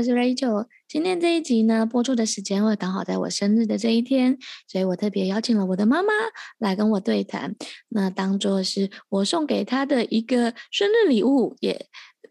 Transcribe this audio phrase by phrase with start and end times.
[0.00, 0.64] 我是 Rachel。
[0.88, 6.08] 今天这一集呢，播出的时间会刚好在我生日的这一天，所以我特别邀请了我的妈妈
[6.56, 7.54] 来跟我对谈，
[7.90, 11.86] 那当做是我送给她的一个生日礼物，也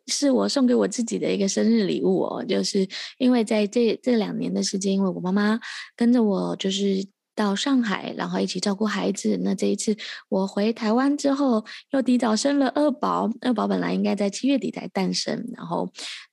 [0.08, 2.44] 是我送给我自己的一个生日礼物哦。
[2.44, 2.88] 就是
[3.20, 5.60] 因为在这这两年的时间，因为我妈妈
[5.96, 9.40] 跟着我就是到上海，然后一起照顾孩子。
[9.44, 9.96] 那这一次
[10.28, 15.88] 我回台湾之后，又提早生了二宝，二宝本来应该在七月底才诞生，然后。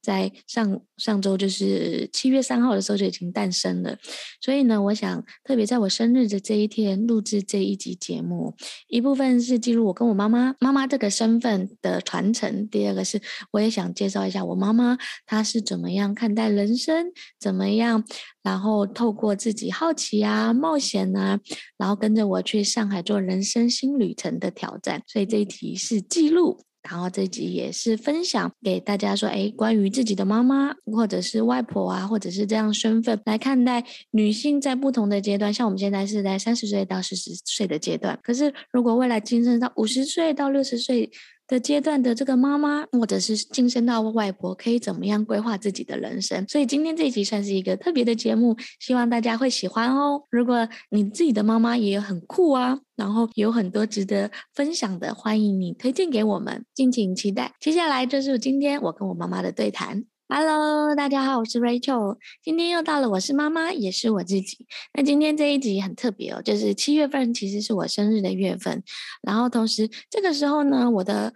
[0.07, 3.99] 在上上周就是七月三号的时候就已经诞生了，
[4.41, 8.55] 所以呢，我想特别在我生日的这一天录制这一集节目，
[8.87, 17.07] 一部分是记录我跟我妈妈妈妈这个身份的传承，第二个是我也想介绍一下我妈妈她是怎么样看待人生，
[17.41, 18.05] 怎么样，
[18.45, 21.41] 然后透过自己好奇啊、冒险啊，
[21.77, 26.61] 然后跟着我去上海做人生新旅程的挑战，所以这一题是记录。
[26.89, 41.11] 然后这集也是分享给大家说，哎，关于自己的妈妈或者是外婆啊，或者是这样身份来看待女性在不同的阶段，像我们现在是在三十岁到四十岁的阶段，可是如果未来晋升到五十岁到六十岁。
[41.47, 46.47] 的阶段的这个妈妈，或者是晋升到外婆，可以怎么样规划自己的人生？
[46.49, 50.23] 所以今天这一集算是一个特别的节目，希望大家会喜欢哦。
[50.31, 57.55] 如果你自己的妈妈也有很酷啊，然后有很多值得分享的，欢迎你推荐给我们，敬请期待。
[57.61, 60.05] 接下来就是今天我跟我妈妈的对谈。
[60.29, 62.19] Hello，大家好，我是 Rachel。
[62.43, 64.67] 今天又到了，我是妈妈，也是我自己。
[64.93, 68.83] 那今天这一集很特别哦，就是七月份其实是我生日的月份，
[69.23, 71.33] 然后同时这个时候呢，我的。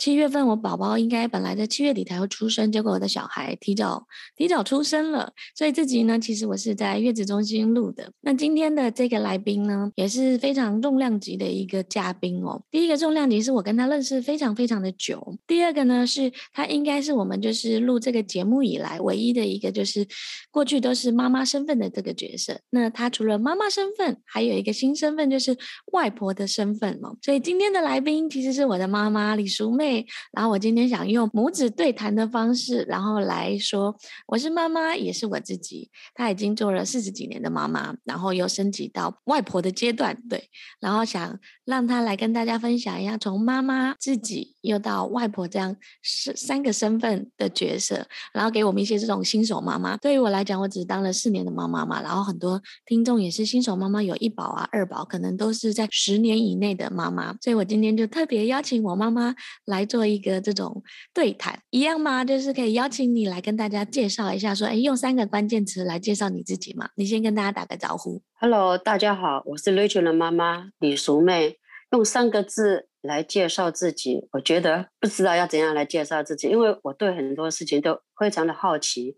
[0.00, 8.10] 七月份我宝宝应该本来在七月底才会出生，结果我的小孩提早提早出生了，所以这集呢，其实我是在月子中心录的。
[8.22, 12.62] 那今天的这个来宾呢，也是非常重量级的一个嘉宾哦。
[12.70, 20.08] 第一个重量级是我跟他认识非常非常的久，第二个呢是他应该是我们就是录这个节目以来唯一的一个就是
[20.50, 22.58] 过去都是妈妈身份的这个角色。
[22.70, 25.54] 那他除了妈妈身份，还有一个新身份就是
[25.92, 27.14] 外婆的身份哦。
[27.20, 29.89] 所以今天的来宾其实是我的妈妈李淑妹
[30.32, 33.94] 然后我今天想用母子对谈的方式，然后来说，
[34.26, 35.90] 我是妈妈，也是我自己。
[36.14, 40.48] 她已经做了四十几年的妈妈，然后又升级到外婆的阶段，对。
[40.80, 49.96] 然后想让她来跟大家分享一下，从妈妈自己又到外婆这样是三个身份的角色，然后给我们一些这种新手妈妈。
[49.96, 57.36] 对于我来讲，我只当了四年的妈妈嘛，然后很多听众也是新手妈妈，有一宝啊、二宝，可能都是在十年以内的妈妈。
[57.40, 59.34] 所以我今天就特别邀请我妈妈
[59.66, 59.79] 来。
[59.80, 60.82] 来做一个这种
[61.14, 62.22] 对谈，一样吗？
[62.22, 66.90] 就是可以邀请你来跟大家介绍一下，说，哎，用三个关键词来介绍你自己嘛？
[66.96, 68.22] 你先跟大家打个招呼。
[68.34, 71.56] Hello，大家好，我是 Rachel 的妈妈李淑妹。
[71.92, 79.16] 用三个字来介绍自己，我觉得不知道要怎样来介绍自己，因为我对很多事情都非常的好奇，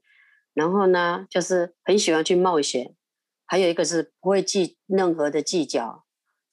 [0.54, 2.94] 然后呢，就是很喜欢去冒险，
[3.46, 6.04] 还有一个是不会计任何的计较。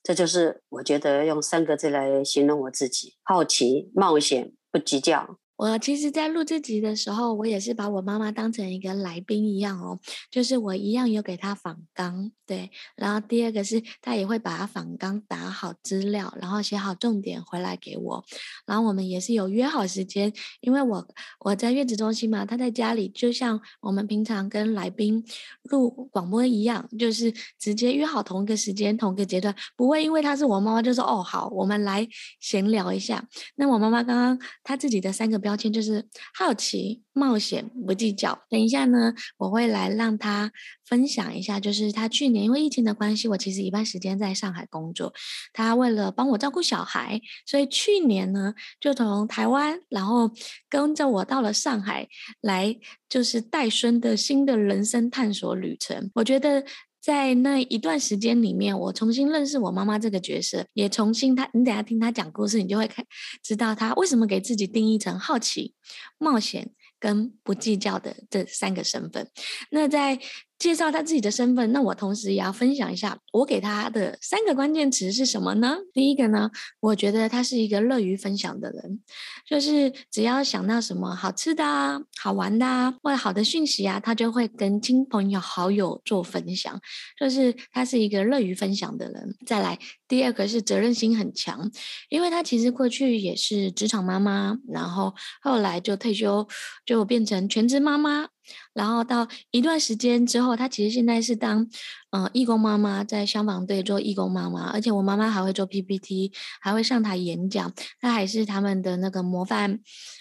[0.02, 5.39] 这就是我觉得用三个字来形容我自己：好奇、冒险、不计较。
[5.60, 9.98] 我其实，在录这集的时候，我也是把我妈妈当成一个来宾一样哦，
[10.30, 12.70] 就是我一样有给她访纲，对。
[12.96, 18.24] 然后第二个是，她也会把她访纲打好资料，然后写好重点回来给我。
[18.64, 20.32] 然后我们也是有约好时间，
[20.62, 21.06] 因为我
[21.40, 25.22] 我在月子中心嘛，她在家里，就像我们平常跟来宾
[25.64, 32.08] 录广播一样，就是直接约好同一个时间、同一个阶段，不会因为她是我妈妈就说哦好，我们来
[32.40, 33.22] 闲聊一下。
[33.56, 35.49] 那我妈妈刚刚她自己的三个标。
[35.50, 38.40] 标签就是好奇、冒险、不计较。
[38.48, 40.52] 等一下呢，我会来让他
[40.86, 45.12] 分享一下，就是他去年因为疫情的关系，我其实一半时间在上海工作。
[45.52, 50.30] 他为了帮我照顾小孩，所以去年呢就从台湾，然后
[50.68, 52.06] 跟着我到了上海，
[52.40, 52.78] 来
[53.08, 56.12] 就是带孙的新的人生探索旅程。
[56.14, 56.64] 我觉得。
[57.00, 63.04] 在那一段时间里面，我重新认识我妈妈这个角色，也重新她，你等下听她讲故事，你就会看
[63.42, 65.74] 知道她为什么给自己定义成好奇、
[66.18, 69.28] 冒险跟不计较的这三个身份。
[69.70, 70.18] 那在
[70.60, 75.78] 介绍他自己的身份，那我同时也要分享一下我给他的三个关键词是什么呢？
[75.94, 79.00] 第一个呢，我觉得他是一个乐于分享的人，
[79.48, 86.78] 就是只要想到什么好吃的啊、好玩的啊，或者好的讯息啊，他就会跟亲朋友好友做分享，
[87.18, 89.34] 就是他是一个乐于分享的人。
[89.46, 89.78] 再来，
[90.10, 91.70] 第二个是责任心很强，
[92.08, 96.48] 因为她其实过去也是职场妈妈，然后后来就退休，
[96.84, 98.26] 就变成全职妈妈。
[98.74, 101.68] 然后到一段时间之后，她其实现在是当，
[102.10, 109.78] 呃，义工妈妈，在消防队做义工妈妈，而且我妈妈还会做 PPT，还会上台演讲，她还是他们的那个模范。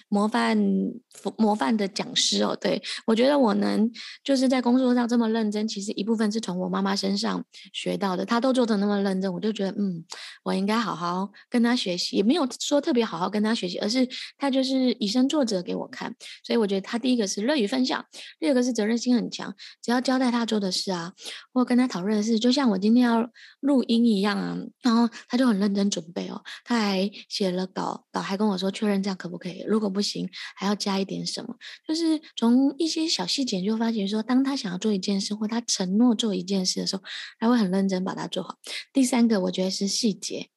[0.10, 0.58] 模范
[1.38, 3.90] 模范的讲师哦，对，我觉得我能
[4.24, 8.26] 就是在工作上这么认真，其实一部分是从我妈妈身上学到的。
[8.26, 10.04] 她都做的那么认真，我就觉得嗯，
[10.44, 14.08] 我应该好好跟她学习，也没有说特别好好跟她学习，而是
[14.38, 16.16] 她就是以身作则给我看。
[16.44, 18.04] 所以我觉得她第一个是乐于分享，
[18.40, 21.14] 第二个是责任心很强，只要交代她做的事啊，
[21.54, 23.30] 或跟她讨论的事，就像我今天要
[23.60, 29.99] 录音一样啊，然后她就很认真准备哦，她还写了稿，稿还跟我说确认这样可不可以，如果不。
[30.00, 31.54] 不行，还要加一点什么？
[31.86, 37.04] 就是从一些小细节就发觉说，当他想要做一件事，或他承诺做一件事的时候，
[37.38, 38.56] 他会很认真把它做好。
[38.94, 40.48] 第三个，我觉得是细节，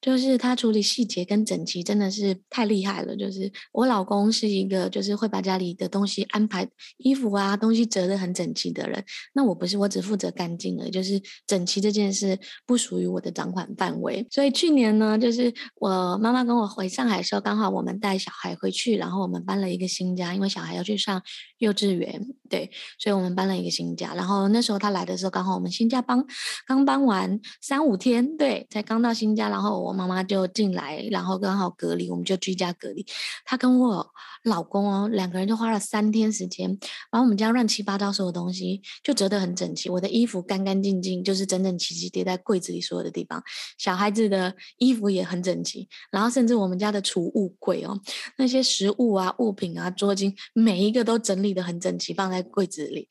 [0.00, 3.16] 就是他处理细节跟整齐真的是太厉害了。
[3.16, 9.04] 就是我老公是一个，就是会把家里的东西安排衣服啊，东西折得很整齐的人。
[9.32, 14.24] 那我不是，我只负责干净的，就是整齐这件事不属于我的掌管范围。
[14.30, 18.91] 所以去年呢，就是我妈妈跟我回上海的时候，刚好我们带小孩回去。
[18.96, 21.22] 然后我们搬了一个新家，因为小孩要去上
[21.58, 24.12] 幼稚园，对，所以我们搬了一个新家。
[24.14, 26.22] 然后那时候他来的时候，刚好我们新家搬
[26.66, 33.06] 刚搬完三五天，对，才刚到新家，然后我妈妈就进来，然后刚好隔离，我们就居家隔离。
[33.46, 34.06] 他跟我
[34.44, 36.78] 老公哦，两个人就花了三天时间，
[37.10, 43.42] 把我们家乱七八糟所有东西就折得很整齐，我的衣服干干净净，就是整整齐齐叠在柜子里所有的地方，
[43.78, 47.98] 小孩子的衣服也很整齐，然后甚至我们家的储物柜哦，
[48.36, 53.08] 那些食物啊、物品啊、桌巾，每一个都整理得很整齐，放在柜子里。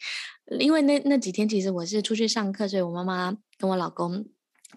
[0.59, 4.25] 因为那那几天其实我是出去上课，所以我妈妈跟我老公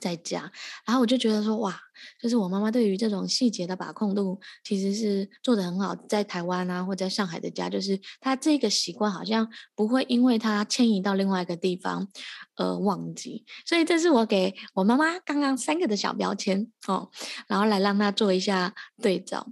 [0.01, 0.53] 在家，
[0.87, 1.77] 然后我就觉得说，哇，
[2.21, 5.97] 就是我妈妈对于这种细节的把控度其实是做得很好。
[6.09, 12.09] 在台湾啊，或在上海的家，就是她这个习惯好像不会因为她迁移到另外一个地方
[12.57, 13.45] 而忘记。
[13.67, 17.11] 所以这是我给我妈妈刚刚三个的小标签哦，
[17.49, 19.49] 然后来让她做一下对照。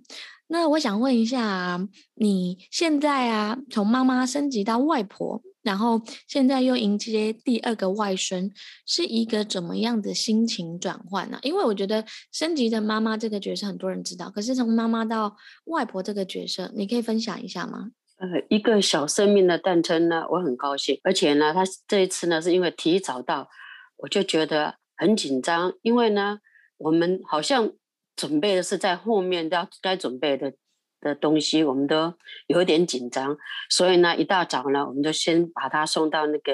[0.52, 8.52] 那我想问一下，你现在啊，从妈妈升级到外婆，然后现在又迎接第二个外孙，
[8.84, 11.38] 是一个怎么样的心情转换呢？
[11.40, 15.34] 因为我觉得升级的妈妈这个角色很多人知道，可是从妈妈到
[15.64, 17.92] 外婆这个角色，你可以分享一下吗？
[18.18, 23.48] 呃，一个小生命的诞生呢，我很高兴，而且呢，他这一次呢，是因为提早到，
[23.96, 26.40] 我就觉得很紧张，因为呢，
[26.76, 27.72] 我们好像。
[28.16, 30.52] 准备的是在后面要该准备的
[31.00, 32.14] 的东西，我们都
[32.46, 33.36] 有一点紧张，
[33.70, 36.52] 所以呢，一大早呢，我们就先把他送到那个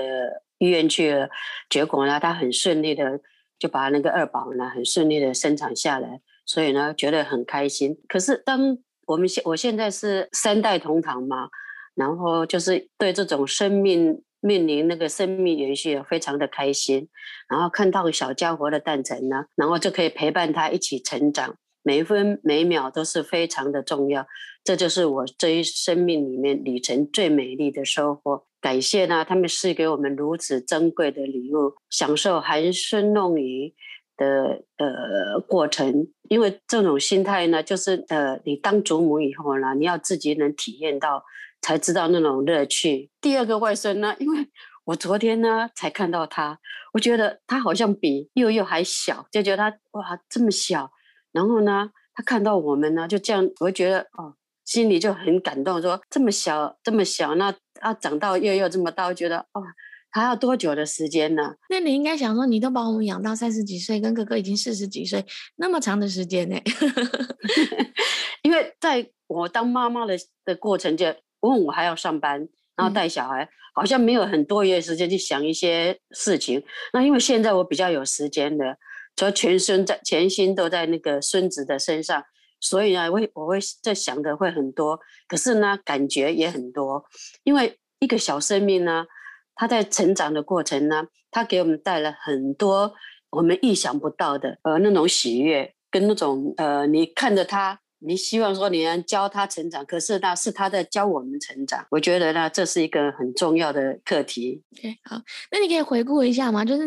[0.59, 1.29] 医院去了。
[1.69, 3.21] 结果呢，他很顺利的
[3.59, 7.99] 就把那个二宝呢很顺利的生产下来，所以呢，觉得很开心。
[8.09, 11.49] 可是当我们现我现在是三代同堂嘛，
[11.95, 14.23] 然后就是对这种生命。
[14.41, 17.09] 面临那个生命延续，非常的开心。
[17.49, 24.27] 然后看到小家伙的诞辰呢，然后就可以陪伴他一起成长，每分每秒都是非常的重要。
[24.63, 28.45] 这就是我这一生命里面旅程最美丽的收获。
[28.61, 33.75] 感谢呢，他们赐给我们如此珍贵的礼物，享受含孙弄鱼
[34.17, 36.09] 的呃过程。
[36.29, 41.25] 因为这种心态呢，就是呃，你当祖母以后呢，你要自己能体验到。
[41.69, 43.11] 才知道那种乐趣。
[43.21, 44.49] 第二个外孙呢，因为
[44.87, 46.59] 我昨天呢才看到他，
[46.95, 50.91] 我觉得他好像比佑佑还小，就觉得他哇这么小。
[51.31, 54.35] 然后呢，他看到我们呢，就这样，我会觉得哦，
[54.65, 59.63] 心里就很感动，说这么小这么小，那要长到佑佑这么大，我觉得哦，
[60.09, 61.55] 还要多久的时间呢？
[61.69, 65.23] 那你应该想说，你都把我们养到三十几岁，跟哥哥已经四十几岁，
[65.57, 66.57] 那么长的时间呢？
[68.41, 71.15] 因为在我当妈妈的的过程就。
[71.41, 76.63] 因为我还要上班，然后带小孩，嗯、好像没有很多余的时间去想一些事情。
[76.93, 78.77] 那因为现在我比较有时间的，
[79.17, 82.25] 所以全身在全心都在那个孙子的身上，
[82.61, 87.05] 所以呢，我会我会在想的会很多，可是呢，感觉也很多。
[87.45, 89.07] 因为一个小生命呢，
[89.55, 92.93] 他在成长的过程呢，他给我们带来很多
[93.31, 97.81] 我们意想不到的呃那种喜悦，跟那种呃你看着他。
[98.01, 101.87] 你希望说你能教他成长，可是那是他在教我们成长。
[101.91, 104.63] 我觉得呢，这是一个很重要的课题。
[104.81, 106.65] 对好，那你可以回顾一下吗？
[106.65, 106.85] 就是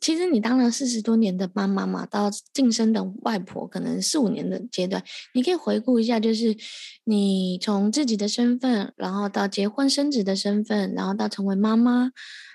[0.00, 5.02] 其实你当了四十多年的妈妈嘛，到晋升的外婆，可能四五年的阶段，
[5.34, 6.56] 你可以回顾一下，就是
[7.04, 12.10] 你从自己的身份，然后到结婚生子的身份，然后到成为妈妈。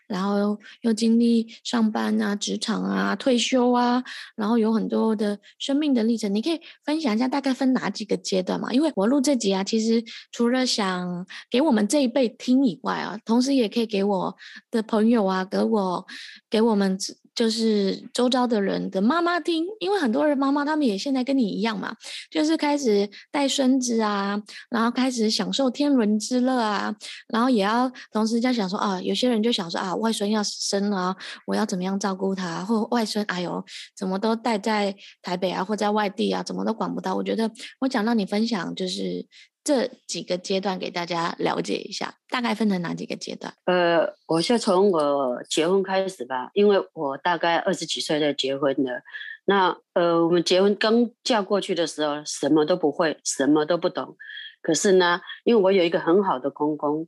[0.08, 4.04] 然后又经历上班啊、职场啊、退休啊，
[4.36, 8.72] 然后有很多的生命的历程，你可以分享一下大概分哪几个阶段嘛？
[8.74, 14.36] 因为我录这集啊，其实除了想给我们这一辈听以外啊，同时也可以给我
[14.72, 16.06] 的朋友啊，给我
[16.50, 16.98] 给我们。
[17.36, 21.94] 就是周遭的人的妈妈听，因为很多人妈妈他们也现在跟你一样嘛，
[22.32, 26.96] 就是开始带孙子啊，然后开始享受天伦之乐啊，
[27.28, 31.16] 然后也要同时在想说啊，有些人就想说啊，外孙要生了，
[31.46, 33.64] 我要怎么样照顾他，或外孙哎呦，
[33.96, 37.14] 怎么都带在台北啊，或在外地啊，怎么都管不到。
[37.14, 37.52] 我觉得
[37.82, 39.26] 我讲让你分享就是。
[39.66, 43.52] 这几个阶段给大家了解一下，大概分成哪几个阶段？
[43.66, 49.02] 呃，我是从我结婚开始吧，因为我大概二十几岁就结婚了。
[49.46, 54.16] 那呃，我们结婚刚嫁过去的时候，什么都不会，什么都不懂。
[54.62, 57.08] 可是呢，因为我有一个很好的公公，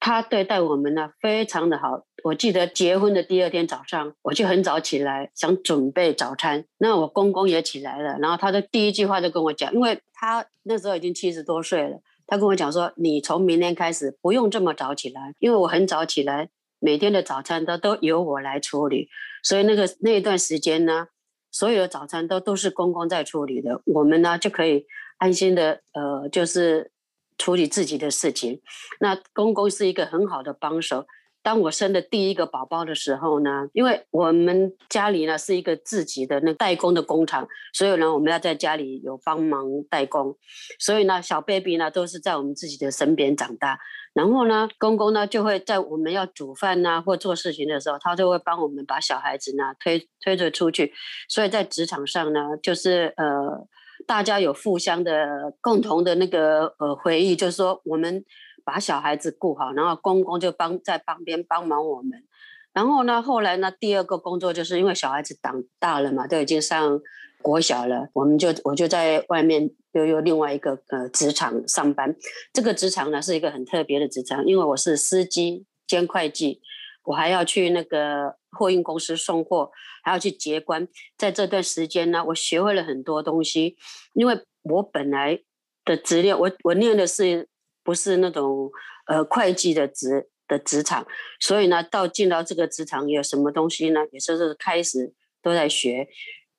[0.00, 2.04] 他对待我们呢非常的好。
[2.24, 10.00] 我记得结婚的第二天早上，我就很早起来想准备早餐，那我公公也起来了，然后他的第一句话就跟我讲，因为。
[10.18, 16.48] 他那时候已经七十多岁了，他跟我讲说：“你从明天开始不用这么早起来，因为我很早起来，
[16.78, 19.10] 每天的早餐都都由我来处理，
[19.42, 21.08] 所以那个那一段时间呢，
[21.50, 24.86] 所有的早餐都都是公公在处理的，我们呢就可以
[25.18, 26.90] 安心的呃，就是
[27.38, 28.60] 处理自己的事情。
[29.00, 31.06] 那公公是一个很好的帮手。”
[31.46, 40.36] 当我生的第一个宝宝的时候呢，因为我们家里呢是一个自己的那代工的工厂，所以呢我们要在家里有帮忙代工，
[40.80, 43.78] 所以呢小 baby 呢都是在我们自己的身边长大。
[44.12, 50.92] 然后呢公公呢就会在我们要煮饭呐或做事情的时候，他就会帮我们把小孩子呢推推着出去。
[51.28, 53.68] 所以在职场上呢，就是呃
[54.06, 58.24] 大家有互相的共同的那个呃回忆，就是说我们。
[58.66, 62.24] 把小孩子顾好，然后公公就帮在旁边帮忙我们。
[62.72, 67.00] 然后呢，后来呢，第二个工作就是因为小孩子长大了嘛，都已经上
[67.40, 72.16] 国小了，我们就我就在外面又有另外一个呃职场上班。
[72.52, 76.60] 这个职场呢是一个很特别的职场，因为我是司机兼会计，
[77.06, 79.70] 我还要去那个货运公司送货，
[80.04, 80.86] 还要去结关。
[81.16, 83.76] 在这段时间呢，我学会了很多东西，
[84.12, 85.40] 因为我本来
[85.84, 87.48] 的职业，我我念的是。
[87.86, 88.68] 不是那种
[89.06, 91.06] 呃会计的职的职场，
[91.38, 94.00] 所以呢，到进到这个职场有什么东西呢？
[94.10, 96.08] 也是开始都在学。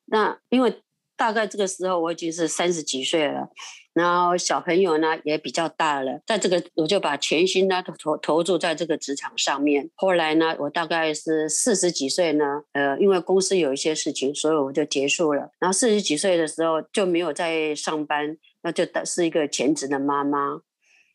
[0.06, 0.82] 那因为
[1.18, 3.50] 大概这个时候我已经是三十几岁了，
[3.98, 9.90] 然后小朋友呢也比较大了，在这个我就把全心呢投投注在这个职场上面。
[9.96, 15.50] 后来呢，我大概是四十几岁呢，呃，因为公司有一些事情，所以我就结束了。
[15.58, 20.60] 然后四十几岁的时候就没有再上班，那就是一个全职的妈妈。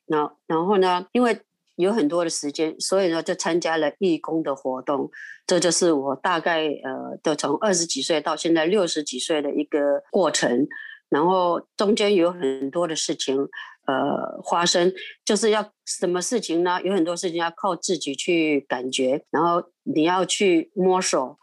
[0.07, 1.39] 那然后呢，因为
[1.77, 5.09] 有很多的时间，所以呢就参加了义工的活动。
[5.47, 10.67] 这就是我大概呃，就从二十几岁到现在六十几岁的一个过程。
[11.13, 13.37] 然后中间有很多的事情
[13.85, 14.91] 呃发生，
[15.23, 16.81] 就是要什么事情呢？
[16.83, 21.37] 有很多事情要靠自己去感觉，然后你要去摸索，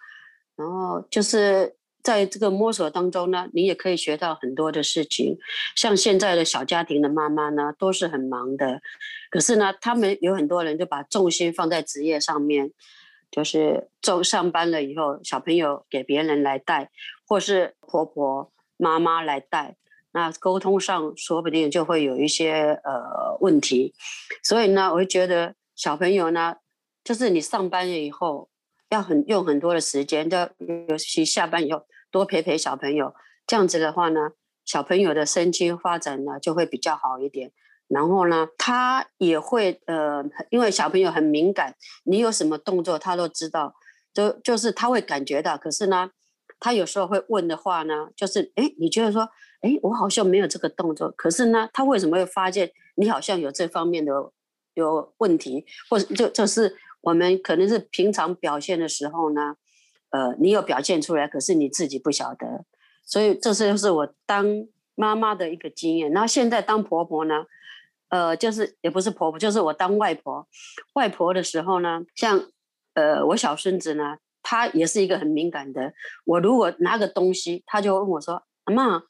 [0.56, 1.76] 然后就是。
[2.02, 5.36] 在这个摸索当中呢，你也可以学到很多的事情。
[5.76, 8.80] 像现在的小家庭的妈妈呢，都是很忙的，
[9.30, 12.72] 可是呢，他们有很多人就把重心放在职业上面，
[13.30, 16.90] 就是中上班了以后，小朋友给别人来带，
[17.28, 19.76] 或是婆婆妈妈来带，
[20.12, 23.94] 那沟通上说不定就会有一些呃问题。
[24.42, 26.56] 所以呢，我会觉得小朋友呢，
[27.04, 28.48] 就是你上班了以后。
[28.92, 30.36] 要很用很多的时间，就
[30.88, 33.14] 尤其下班以后多陪陪小朋友，
[33.46, 34.32] 这样子的话呢，
[34.64, 37.52] 小朋友的身心发展呢就会比较好一点。
[37.86, 43.76] 然后呢，他也会呃，因为小朋友很敏感，你有什么动作他都知道，
[44.12, 45.56] 就就是他会感觉到。
[45.56, 46.10] 可是呢，
[46.60, 49.28] 他有时候会问的话呢，就是哎，你觉得说，
[49.62, 54.12] 哎，我好像没有这个动作，可是呢，他为什么会发现你好像有这方面的
[54.74, 56.76] 有问题，或者就就是。
[57.02, 59.54] 我们可能是平常表现的时候呢，
[60.10, 62.66] 呃，你有表现出来，可是你自己不晓得，
[63.06, 64.44] 所以这是就是我当
[64.96, 66.12] 妈妈的一个经验。
[66.12, 67.46] 那现在当婆婆呢，
[68.10, 70.46] 呃，就是也不是婆婆，就是我当外婆。
[70.92, 72.38] 外婆的时候呢，像
[72.92, 75.92] 呃我小孙子呢，他也是一个很敏感的。
[76.24, 79.02] 我如果拿个东西，他就问我说：“阿妈，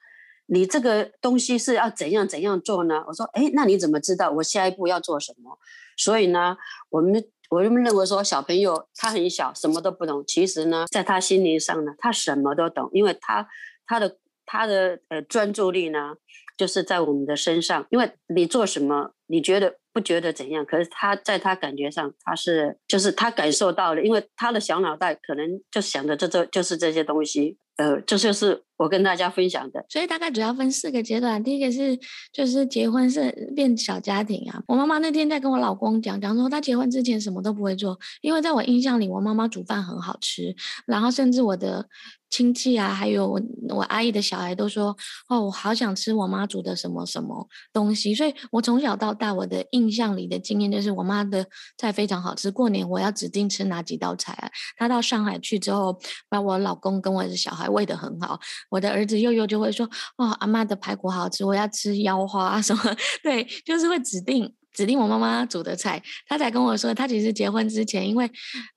[0.46, 3.04] 你这个东西是要怎样怎样做呢？
[3.06, 5.58] 我说，哎，那你怎么知道我下一步要做什么？
[5.96, 6.56] 所以呢，
[6.88, 10.24] 我们我们认为说，小朋友他很小，什么都不懂。
[10.26, 13.48] 其实呢，在他心灵上呢，他什么都懂，因为他
[13.86, 16.14] 他的他的呃专注力呢，
[16.56, 17.86] 就是在我们的身上。
[17.90, 20.64] 因为你做什么，你觉得不觉得怎样？
[20.64, 27.58] 可是他在他感觉上，他是就是他感受到了，因为他的小脑袋可能就想着这这就是这些东西。
[27.80, 29.82] 呃，这就是我跟大家分享的。
[29.88, 31.42] 所以大概主要分四个阶段。
[31.42, 31.98] 第一个是
[32.30, 34.62] 就是结婚是变小家庭啊。
[34.68, 40.54] 我妈妈那天在跟我老公讲，讲说她结婚之前什么都不会做，因为在我印象里，我妈妈煮饭很好吃，
[40.86, 41.88] 然后甚至我的。
[42.32, 44.96] 亲戚啊，还有我我阿姨的小孩都说，
[45.28, 48.14] 哦，我好想吃我妈煮的什么什么东西。
[48.14, 51.44] 所以我从小到大，我的印象里的经验就是我妈的
[51.76, 52.48] 菜非常好吃。
[52.48, 54.48] 过年我要指定吃哪几道菜啊？
[54.76, 58.38] 她到上海去之后，把我老公跟我的小孩喂的很好。
[58.68, 62.82] 我的儿子佑佑就会说，哦，阿妈的排骨好吃，我要吃腰花什么。
[63.22, 64.54] 对，就是会指定。
[64.72, 68.30] 指定我妈妈煮的菜，她才跟我说，她其实结婚之前，因为，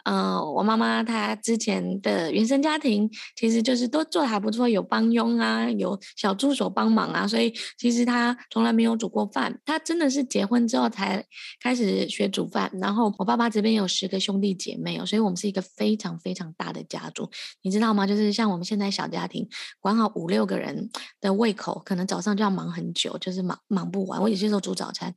[0.06, 9.60] 呃，我妈妈她之前的原生家庭其实就是都做得还不错，有帮佣啊，有小助手帮忙啊，所以其实她从来没有煮过饭。
[9.66, 11.24] 她真的是结婚之后才
[11.62, 12.72] 开始学煮饭。
[12.82, 17.30] 然后我爸爸这边有十个兄弟姐妹哦，所以我们是一个非常非常大的家族，
[17.62, 18.08] 你知道吗？
[18.08, 19.48] 就是像我们现在小家庭，
[19.80, 20.90] 管好五六个人
[21.22, 24.22] 的胃口，可能早上就要忙很久，就是忙忙不完。
[24.22, 25.14] 我有些时候煮早餐。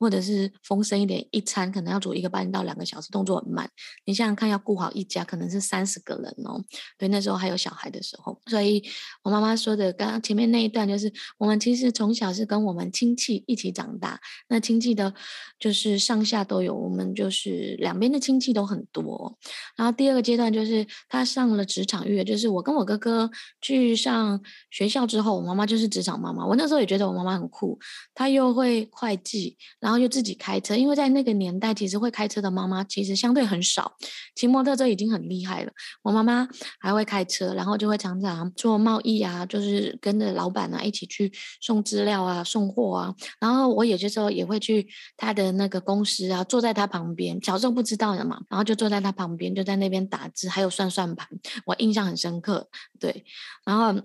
[0.00, 3.70] 或者是丰盛一点，一餐可能要煮一个半到两个小时，动作很慢。
[4.06, 6.64] 你想想看，要顾好一家，可能是三十个人哦。
[6.96, 8.82] 对，那时候还有小孩的时候，所以
[9.22, 15.12] 我妈妈说的，刚刚前面那一段就是，我们其实从小是跟我们亲戚一起长大，那亲戚的，
[15.58, 19.38] 就是上下都有，我们就是两边的亲戚都很多。
[19.76, 23.30] 然后第二个阶段就是，她上了职场月，就是我跟我哥哥
[23.60, 24.40] 去上
[24.70, 26.46] 学校之后，我妈妈就是职场妈妈。
[26.46, 27.78] 我那时候也觉得我妈妈很酷，
[28.14, 29.58] 她又会会计，
[29.90, 33.92] 然后又自己开车，因为在那个年代，其实会开车的妈妈其实相对很少，
[34.36, 35.72] 骑摩托车已经很厉害了。
[36.04, 36.46] 我妈妈
[36.78, 43.12] 还会开车，然后就会常常做贸易啊，就是跟着老板啊一起去送资料啊、送货啊。
[43.40, 51.26] 然后我有些时候也会去他的那个公司啊，坐在他旁边，小时候不知道的嘛，然后就坐在他旁边，就在那边打字，还有算算盘，
[51.66, 52.68] 我印象很深刻。
[53.00, 53.24] 对，
[53.64, 54.00] 然后。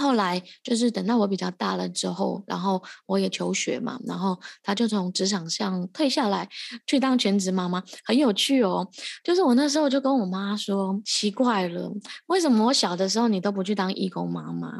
[0.00, 6.48] 后来就是等到我比较大了之后，然后我也求学嘛，然后他就从职场上退下来，
[6.86, 8.88] 去当全职妈妈，很有趣哦。
[9.22, 11.92] 就是我那时候就跟我妈说，奇怪了，
[12.26, 14.72] 为什么我小的时候你都不去当义工妈妈，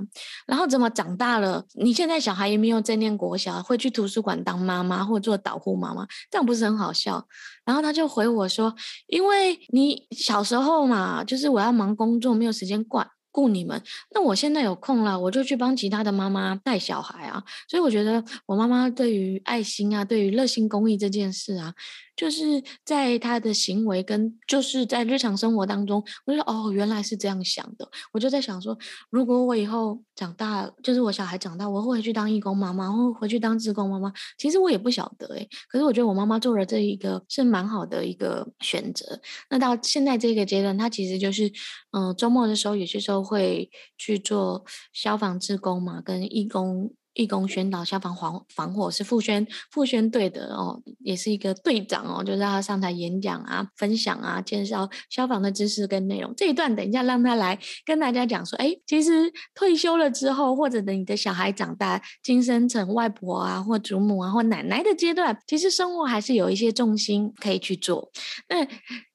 [0.46, 7.26] 然后怎么长大了，你现在小孩也没有在念国小，会去图书馆当妈妈或做导护妈妈，这样不是很好笑？
[7.64, 8.74] 然后他就回我说，
[9.06, 13.06] 因为你小时候嘛，就是我要忙工作，没有时间管。
[13.31, 17.43] 顾你们，那我现在有空了，我就去帮其他的妈妈带小孩啊。
[17.69, 21.75] 所以我觉得我妈妈对于爱心啊，对于热心公益这件事啊。
[22.16, 27.88] 就是在他的行为跟就是在日常生活当中，我就说哦，原来是这样想的。
[28.12, 28.77] 我就在想说，
[29.11, 34.12] 如果我以后长大，就是我小孩长大，我会回去当义工妈妈，或回去当志工妈妈。
[34.38, 39.20] 其实我也不晓得诶，可是我觉得我妈妈做了这一个是蛮好的一个选择。
[39.49, 41.51] 那到现在这个阶段，她其实就是
[41.92, 46.92] 嗯、周末的时候有些时候会去做消防志工嘛，跟义工。
[47.14, 56.33] 义工宣导消防防防火是副宣副宣队的哦，也是一个队长哦，就让他上台演讲啊、分享啊、介绍消防的知识跟内容。
[56.37, 68.11] 这一段等一下让他来跟大家讲说，哎，其实退休了之后，或者等你的小孩长大，晋升成外婆啊、或祖母啊、或奶奶的阶段，其实生活还是有一些重心可以去做。
[68.49, 68.66] 那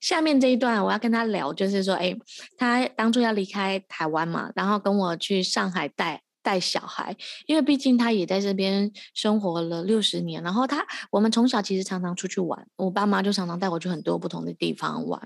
[0.02, 2.14] 下面这一段我要跟他聊，就是说，哎，
[2.58, 6.25] 他当初要离开台湾嘛，然后跟我去上海带。
[6.46, 15.20] 带小孩，因为毕竟他也在这边生活了六十年，然后他我们从小其实常常出去玩，我爸妈就常常带我去很多不同的地方玩。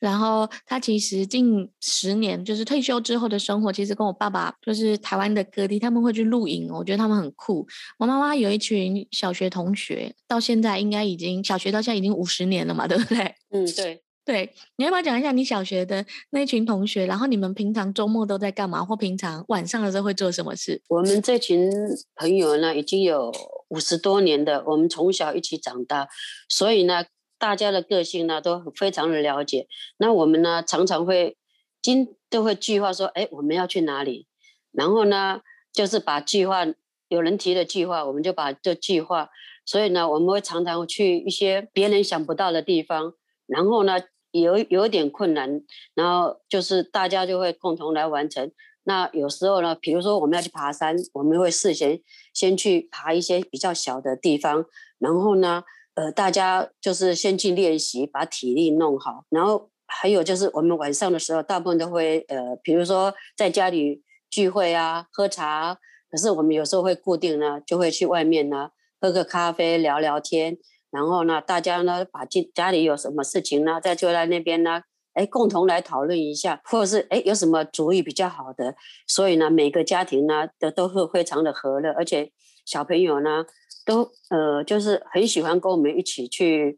[0.00, 7.66] 然后他其实近十年就是退休之后的生活，其实跟我爸爸就是台湾的各地，他们会去露营，我觉得他们很酷。
[7.98, 13.34] 我妈妈有一群小学同学，到现在应该已经小学到现在已经五十年了嘛，对不对？
[13.50, 14.02] 嗯，对。
[14.26, 17.06] 对，你要不要讲一下你小学的那群同学？
[17.06, 18.84] 然后你们平常周末都在干嘛？
[18.84, 20.82] 或平常晚上的时候会做什么事？
[20.88, 21.70] 我们这群
[22.16, 23.32] 朋友呢，已经有
[23.68, 26.08] 五十多年的，我们从小一起长大，
[26.48, 27.04] 所以呢，
[27.38, 29.68] 大家的个性呢都非常的了解。
[29.98, 31.36] 那我们呢，常常会
[31.80, 34.26] 今都会计划说，哎，我们要去哪里？
[34.72, 35.40] 然后呢，
[35.72, 36.66] 就是把计划
[37.06, 39.28] 有人提的计划，我们就把这计划。
[39.64, 43.12] 所以呢，我们会常常去一些别人想不到的地方，
[43.46, 44.00] 然后呢。
[44.32, 45.62] 有有点困难，
[45.94, 48.50] 然后就是大家就会共同来完成。
[48.84, 52.00] 那有时候呢，比如说我们要去爬山，我们会事先
[52.32, 54.64] 先去爬一些比较小的地方，
[54.98, 59.24] 然后呢，呃，大家就是先去练习，把体力弄好。
[59.30, 65.78] 然后还有就是我们晚上的时候，大部分都会呃，比如说在家里聚会啊，喝茶。
[66.08, 70.56] 可是我们有时候会固定呢，就会去外面呢，喝个咖啡，聊聊天。
[70.90, 74.82] 然后呢，大家呢把家家里有什么事情呢，再就在那边呢。
[75.14, 78.74] 哎，共同来讨论一下，或者是哎有什么主意比较好的，
[79.06, 82.30] 所以呢，每个家庭呢都都会非常的和乐，而且
[82.66, 83.46] 小朋友呢
[83.86, 86.76] 都呃就是很喜欢跟我们一起去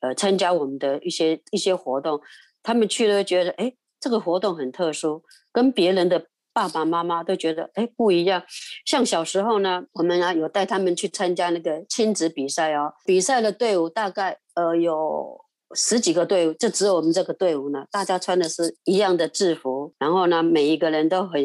[0.00, 2.20] 呃参加我们的一些一些活动，
[2.62, 6.26] 他们去了觉得哎这个活动很特殊，跟别人的
[6.58, 8.42] 爸爸妈妈都觉得哎不一样。
[8.84, 15.44] 像小时候呢，我们啊有带他们去参加那个亲子比赛哦，比赛的队伍大概呃有。
[15.74, 17.84] 十几个队伍，就只有我们这个队伍呢。
[17.90, 21.42] 大家穿的是一样的制服，然后呢，每一个人都很，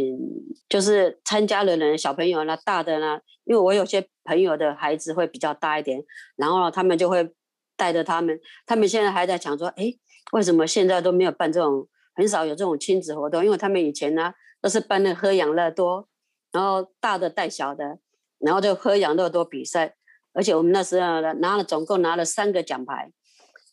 [0.69, 6.01] 就是参加的人，小朋友呢，大的呢，因为我有些朋友的孩子会比较大一点，
[6.37, 7.33] 然后他们就会
[7.75, 8.39] 带着他们。
[8.65, 9.93] 他们现在还在讲说，哎，
[10.31, 13.43] 为什么现在都没有办这种，很少有这种亲子活动？
[13.43, 16.07] 因为他们以前呢，都是办那喝养乐多，
[16.51, 17.97] 然后大的带小的，
[18.39, 19.95] 然后就喝养乐多比赛，
[20.33, 23.11] 而且我们那时候，拿了总共拿了三个奖牌。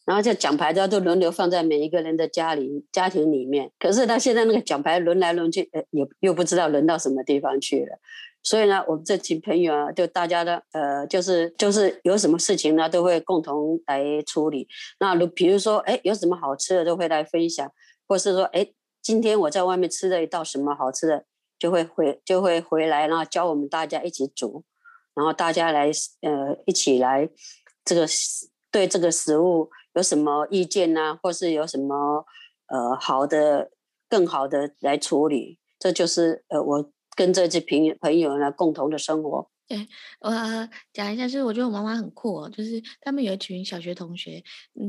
[0.07, 7.99] 然后这奖牌都要都轮流放在每一个人的家里家庭里面，可是他现在那个奖牌轮来轮去，呃，也又不知道轮到什么地方去了。
[8.43, 14.67] 所以呢，我们这群朋友啊，就大家的呃，就是就是有什么事情呢，都会共同来处理。
[14.99, 17.71] 那如比如说，哎，有什么好吃的都会来分享，
[18.11, 18.67] 或是说，哎，
[19.01, 21.25] 今天我在外面吃了一道什么好吃的，
[21.57, 24.65] 就会回就会回来，然后教我们大家一起煮，
[25.15, 25.93] 然后大家来
[26.23, 27.31] 呃一起来
[27.85, 28.05] 这个
[28.73, 29.71] 对这个食物。
[29.93, 32.25] 有什么意见呢、或是有什么
[32.67, 33.71] 呃好的、
[34.09, 35.61] 更好的来处理？
[35.79, 39.49] 这就是呃我跟这些朋友朋友呢共同的生活。
[39.71, 39.87] 对，
[40.19, 40.29] 我
[40.93, 44.43] 讲一下，就是我觉得我妈妈很酷哦，就是他们有一群小学同学，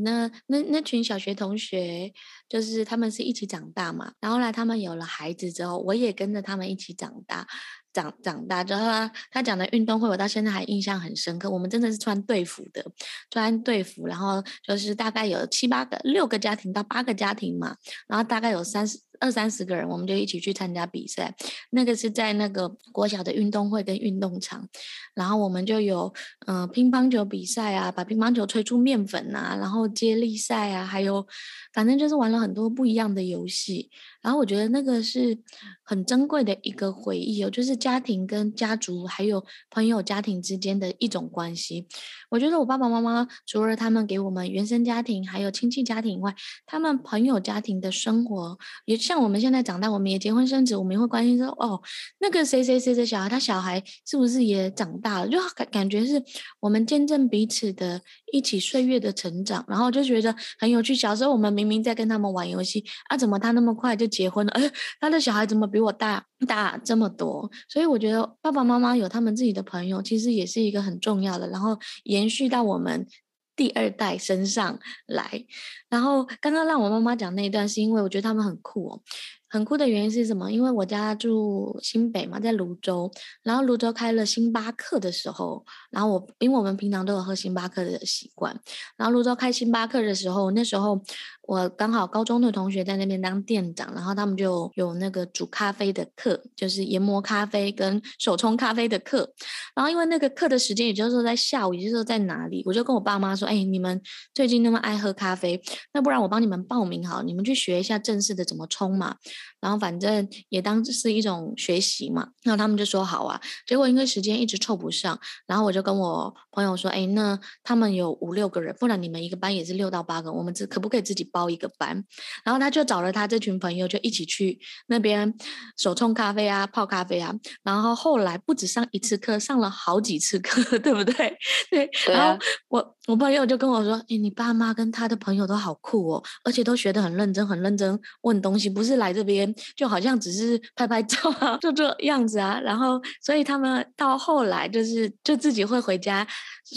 [0.03, 2.11] 那那那群小学同学
[2.49, 7.47] 就是他们是一起长大嘛，然后来他们有了孩子之后，我也跟着他们一起长大。
[7.93, 11.49] 长长大之后，他讲的运动会，我到现在还印象很深刻。
[11.49, 12.86] 我们真的是穿队服的，
[13.30, 17.75] 穿队服，然后就是大概有七八个、六个家庭到八个家庭嘛，
[18.08, 21.36] 然后大概有三十二三十个人，我们就一起去参加比赛。
[21.71, 24.67] 那个是在那个国小的运动会跟运动场，
[25.13, 26.13] 然后我们就有
[26.47, 31.27] 嗯、乒乓球比赛啊，把乒乓球吹出面粉啊，然后接力赛啊，还有
[31.73, 33.89] 反正就是玩了很多不一样的游戏。
[34.21, 35.38] 然后我觉得那个是
[35.84, 41.88] 很珍贵的一个回忆哦，就是家庭跟家族还有朋友家庭之间的一种关系。
[42.29, 46.34] 我觉得我爸爸妈妈除了他们给我们原生家庭还有亲戚家庭以外，
[46.65, 51.81] 他们朋友家庭的生活也像我们现在长大，我们也结婚生子，我们也会关心说哦，
[52.19, 55.27] 那个谁谁谁的小孩，他小孩是不是也长大了？
[55.27, 56.23] 就感感觉是
[56.60, 60.95] 我们见证彼此的一起岁月的成长，然后就觉得很有趣。
[60.95, 67.50] 小时候我们明明在跟他们玩游戏啊，怎么他那么快就结婚了，哎，他的小孩怎么比我大大这么多？
[67.69, 73.08] 所以我觉得爸爸妈妈有他们自己的朋友，其实也是一个很重要的，然后延续到我们
[73.56, 75.45] 第二代身上来。
[75.89, 79.02] 然后刚刚让我妈妈讲那一段，是因为我觉得他们很酷哦。
[79.51, 80.49] 很酷的原因是什么？
[80.49, 83.11] 因为我家住新北嘛，在泸州，
[83.43, 88.57] 然后泸州开了星巴克的时候，然后我因为我们平常都有喝星巴克的习惯，
[88.95, 91.01] 然后泸州开星巴克的时候，那时候
[91.41, 99.29] 我刚好高中的同学在那边当店长，然后他们就有那个煮咖啡的课，就是研磨咖啡跟手冲咖啡的课，
[99.75, 104.01] 然后因为那个课的时间也就是说在下午，也就是说在哪里，我就跟我爸妈说，哎，你们
[104.33, 105.61] 最近那么爱喝咖啡，
[105.93, 109.17] 那不然我帮你们报名好，你们去学一下正式的怎么冲嘛。
[109.60, 113.39] 然后反正也当是一种学习嘛，然后他们就说好啊。
[113.67, 122.04] 结果因为时间一直凑不上，然后我就跟我朋友说，哎，那他们有五六个人，不然你们一个班也是六到八个，我们可不可以自己包一个班？
[122.43, 125.34] 然后他就找了他这群朋友，就一起去那边
[125.77, 127.34] 手冲咖啡啊，泡咖啡啊。
[127.63, 131.38] 然后后来不止上一次课，上了好几次课， 对不对？
[131.69, 131.89] 对。
[132.06, 132.25] 对啊。
[132.25, 139.30] 然后我我朋友就跟我说，哎，你爸妈跟他的朋友都好酷哦，而且都学得很认真，很认真问东西，不是来这边。
[139.75, 146.27] 就好像只是拍拍照啊， 就这样子啊，然后所以他们到后来就是就自己会回家，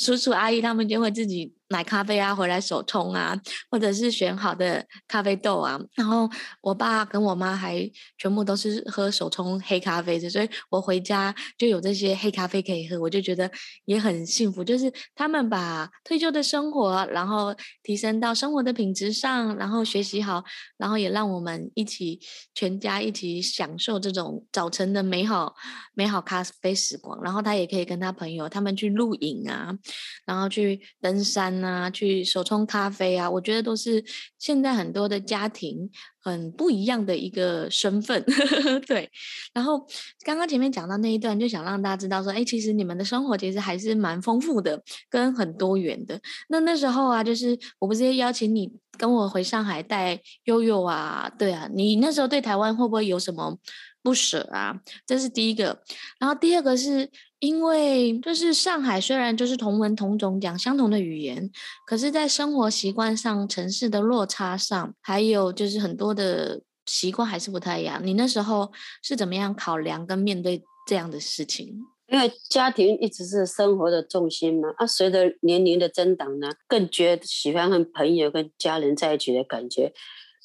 [0.01, 3.37] 叔叔阿姨他们就会自己买咖啡啊，回来手冲啊，
[3.69, 5.77] 或者是选好的咖啡豆啊。
[5.97, 13.51] 然后我爸跟我妈还全部都是喝手冲黑咖啡的，所以我回家就有这些黑咖啡可以喝，我就觉得
[13.87, 14.63] 也很幸福。
[14.63, 20.45] 就是他们把退休的生活，然后提升到生活的品质上，然后学习好，
[20.77, 22.21] 然后也让我们一起
[22.55, 25.53] 全家一起享受这种早晨的美好
[25.95, 27.21] 美好咖啡时光。
[27.21, 29.77] 然后他也可以跟他朋友他们去露营啊，
[30.25, 34.05] 然后去登山啊，去手冲咖啡啊，我觉得都是
[34.39, 35.91] 现在很多的家庭
[36.23, 38.25] 很不一样的一个身份。
[38.87, 39.11] 对，
[39.53, 39.87] 然后
[40.25, 46.21] 刚刚前面讲到那一段，就想让大家知道说，哎，其实你们的生活其实还是蛮丰富的，跟很多元的。
[46.49, 53.59] 那那时候啊，就是我不是邀请你跟我回上海带悠悠啊，对啊，你那时候对台湾会不会有什么
[54.03, 54.81] 不舍啊？
[55.07, 55.83] 这是第一个。
[56.19, 57.11] 然后第二个是。
[57.45, 61.51] 因为就是上海，虽然就是同文同种，讲相同的语言，
[61.87, 68.01] 可是，在生活习惯上、城市的落差上，还有就是很多的习惯还是不太一样。
[68.03, 71.75] 你那时候是怎么样考量跟面对这样的事情？
[72.07, 74.73] 因为家庭一直是生活的重心嘛。
[74.79, 79.93] 啊，随着年龄的增长呢，更觉得喜欢和朋友、跟家人在一起的感觉，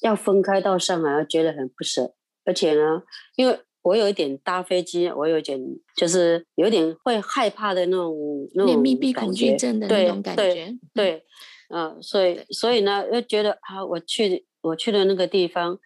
[0.02, 2.12] 要分开到上海，觉得很不舍。
[2.44, 3.02] 而且呢，
[3.36, 5.58] 因为我有一点搭飞机，我有一点
[5.96, 8.14] 就是有点会害怕的那种
[8.54, 11.24] 那种密闭恐惧症的那种感觉，对对，对，
[11.70, 15.78] 嗯、呃，所以所以呢，又觉得啊，我去我去的那个地方，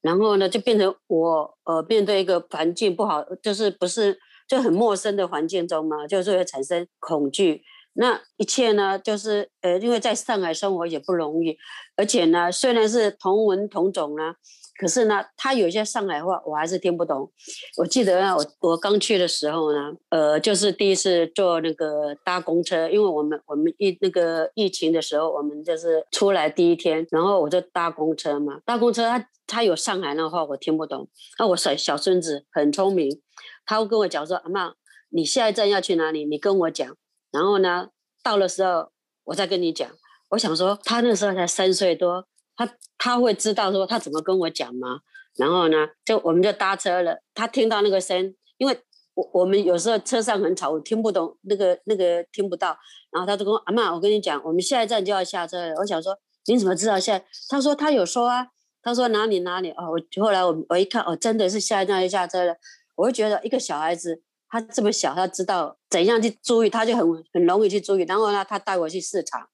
[0.00, 7.62] 然后呢，就变成我呃面对一个环境不好，就是不是就很陌生的环境中嘛，就是会产生恐惧。
[7.94, 11.56] 那一切呢，就是呃，因为在上海生活也不容易，
[11.96, 14.34] 而且呢，虽然是同文同种呢。
[14.80, 17.30] 可是呢，他有些上海话我还是听不懂。
[17.76, 31.06] 我记得啊，我我刚去的时候呢，呃，就是第一次坐那个搭公车，因为我们我们疫那个疫情的时候，我们就是出来第一天，然后我就搭公车嘛，搭公车他他有上海那话我听不懂。
[31.38, 33.20] 那我小小孙子很聪明，
[33.66, 34.72] 他会跟我讲说：“阿妈，
[35.10, 36.24] 你下一站要去哪里？
[36.24, 36.96] 你跟我讲。”
[37.30, 37.88] 然后呢，
[38.22, 38.90] 到的时候
[39.24, 39.86] 我再跟你讲。
[40.30, 42.24] 我想说，他那时候才三岁多。
[42.56, 42.66] 他
[43.02, 45.00] 他会知道说他怎么跟我讲吗？
[45.36, 47.18] 然后呢，就我们就搭车了。
[47.32, 48.78] 他听到那个声，因为
[49.14, 52.76] 我我们有时候车上很吵，我听不懂那个那个听不到。
[53.10, 55.74] 然后他就跟我阿妈，我跟你讲，我们下一站就要下车了。
[55.76, 56.14] 我想说，
[56.46, 57.18] 你怎么知道下？
[57.48, 58.48] 他说他有说啊，
[58.82, 59.92] 他说哪里哪里哦。
[59.92, 62.54] 我后来我我一看哦，真的是下一站就下车了。
[62.96, 68.02] 我就觉得一个小孩子他这么小，他知道怎样去注意，他就很很容易去注意。
[68.02, 69.48] 然后呢，他带我去市场，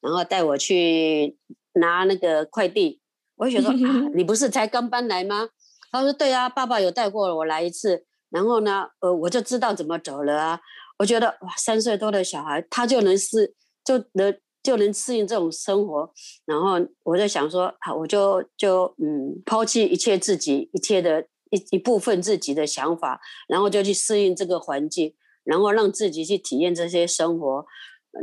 [0.00, 1.38] 然后带我去。
[1.74, 3.00] 拿那个快递，
[3.36, 3.76] 我就说、啊，
[4.14, 5.48] 你不是才刚搬来吗？
[5.92, 10.60] 他说对啊，爸爸有带过我来一次，然后呢，呃，我就知道怎么走了啊。
[10.98, 13.54] 我觉得哇，三岁多的小孩他就能适，
[13.84, 16.12] 就能就能适应这种生活。
[16.44, 27.66] 然后我就想说，好，我就就嗯，抛弃一切自己一切的一一部分自己的想法，然后就去适应这个环境，然后让自己去体验这些生活。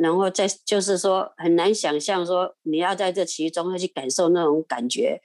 [0.02, 5.22] 然后再就是说，很难想象说你要在这其中要去感受那种感觉。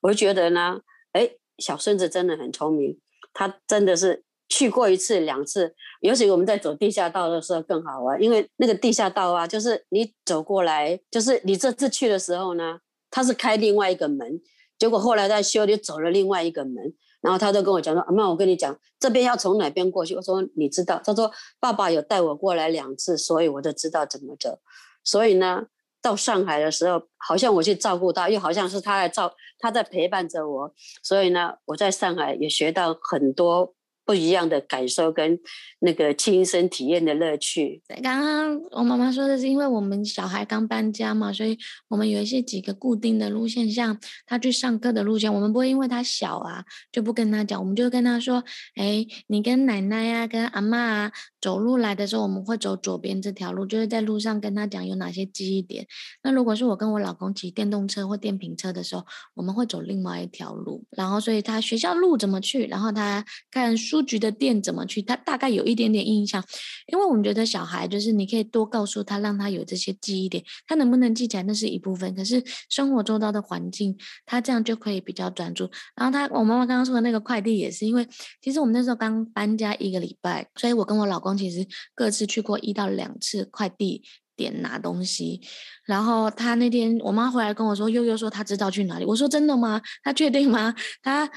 [0.00, 0.80] 我觉得呢，
[1.12, 2.98] 哎，小孙子真的很聪明，
[3.32, 5.74] 他真的是去过一次两次。
[6.00, 12.78] 尤其我们在走地下道的时候更好玩，因为那个地下道啊，就是你走过来，就是你这次去的时候呢，
[13.10, 14.40] 他是开另外一个门，
[14.78, 16.94] 结果后来在修，你走了另外一个门。
[17.20, 24.58] 然后他就跟我讲说：“阿嬷，我跟你讲，这边要从哪边过去？”我说：“你知道？”他说：“爸爸有带我过来两次，所以我就知道怎么走。
[25.02, 25.64] 所以呢，
[26.00, 30.74] 到上海的时候，好像我去照顾他，又好像是他在照，他在陪伴着我。
[31.02, 33.74] 所以呢，我在上海也学到很多。”
[34.08, 35.38] 不一样的感受跟
[35.80, 37.82] 那个亲身体验的乐趣。
[38.02, 48.42] 刚刚我妈妈说的是，因为我们小孩刚搬家嘛，所以我们有一些几个固定的路线，像他去上课的路线，我们不会因为他小啊就不跟他讲，我们就跟他说
[48.76, 55.86] ：“哎，你跟奶奶呀、啊、跟阿嬷啊走路来的时候，我们会走左边这条路，就是在路上跟他讲有哪些记忆点。
[56.22, 60.86] 那如果是我跟我老公骑电动车或电瓶车的时候，我们会走另外一条路。
[60.96, 63.97] 然后，所以他学校路怎么去，然后他看书。
[63.98, 65.02] 书局的店怎么去？
[65.02, 66.42] 他大概有一点点印象，
[66.86, 72.14] 因为我们觉得小孩就是你可以多告诉他，让他有这些记忆点，他能不能记起来那是一部分。
[72.14, 75.68] 可是生活周遭的环境，他这样就可以比较专注。
[75.96, 78.06] 然后他，我妈妈刚刚说的那个快递也是，因为
[78.40, 84.04] 其实我们那时候刚搬家一个礼拜，所以我跟我老公其实各自去过一到两次快递
[84.36, 85.40] 点拿东西。
[85.84, 89.04] 然后他那天我妈回来跟我说，悠悠说他知道去哪里。
[89.04, 89.82] 我说真的吗？
[90.04, 90.72] 他确定吗？
[91.02, 91.28] 他。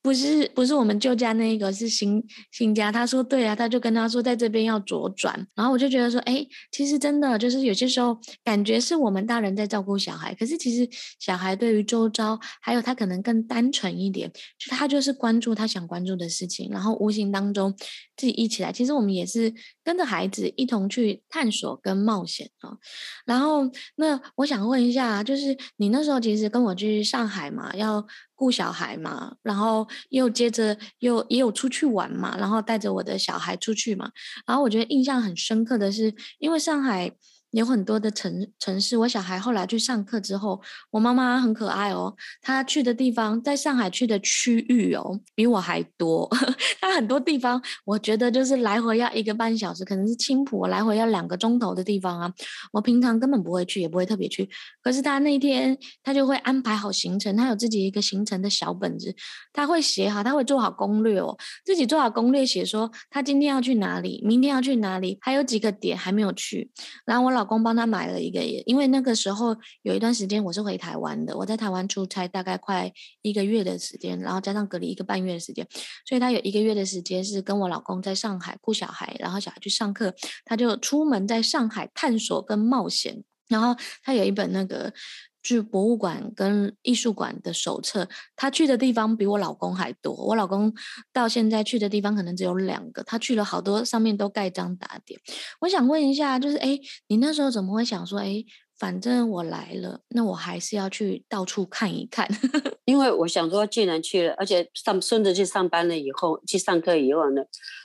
[0.00, 2.90] 不是不是我们旧家那一个，是新新家。
[2.90, 5.46] 他说对啊，他就跟他说在这边要左转。
[5.54, 17.74] 然后我就觉得说，哎，其实真的就是有些时候感觉是我们大人在照顾小孩，可是其实小孩对于周遭还有他可能更单纯一点，就他就是关注他想关注的事情，然后无形当中
[18.16, 18.72] 自己一起来。
[18.72, 19.52] 其实我们也是
[19.88, 22.76] 跟着孩子一同去探索跟冒险啊。
[23.24, 23.62] 然后
[23.96, 28.06] 那我想问一下，就是你那时候其实跟我去上海嘛，要。
[28.40, 34.12] 顾小孩嘛，然后又接着又也有出去玩嘛，然后带着我的小孩出去嘛，
[34.46, 37.16] 然后我觉得印象很深刻的是，因为上海。
[37.52, 42.14] 有很多的城城市，我小孩后来去上课之后，我妈妈很可爱哦。
[42.42, 46.28] 她去的地方，在上海去的区域哦，比我还多。
[46.80, 52.30] 她很多地方，我觉得就是来回要一个半小时，可能是青浦来回要两个钟头的地方啊。
[52.72, 54.48] 我平常根本不会去，也不会特别去。
[54.82, 59.14] 可是她那一天，她就会安排好行程，她有自己一个行程的小本子，
[59.54, 61.34] 她会写好，她会做好攻略哦，
[61.64, 66.70] 自己做好攻略，写说她今天要去哪里，明天要去哪里，还有几个点还没有去。
[67.06, 75.64] 然后我老公帮他买了一个，因为那个时候有一段时间我是回台湾的，我在台湾出差大概快一个月的时间，然后加上隔离一个半月的时间，
[76.04, 80.12] 所以他有一个月的时间是跟我老公在上海顾小孩，然后小孩去上课，
[80.44, 84.92] 他就出门在上海探索跟冒险，然后他有一本那个。
[85.42, 90.12] 去博物馆跟艺术馆的手册，他去的地方比我老公还多。
[90.12, 90.72] 我老公
[91.12, 95.20] 到现在去的地方可能只有两个，他去了好多，上面都盖章打点。
[95.60, 98.44] 我想问一下，就是哎，你那时候怎么会想说，哎，
[98.78, 102.28] 反正我来了，那我还是要去到处看一看？
[102.86, 107.42] 因为我想说，既然去了，而且上孙子去上班了以后，去上课以后呢，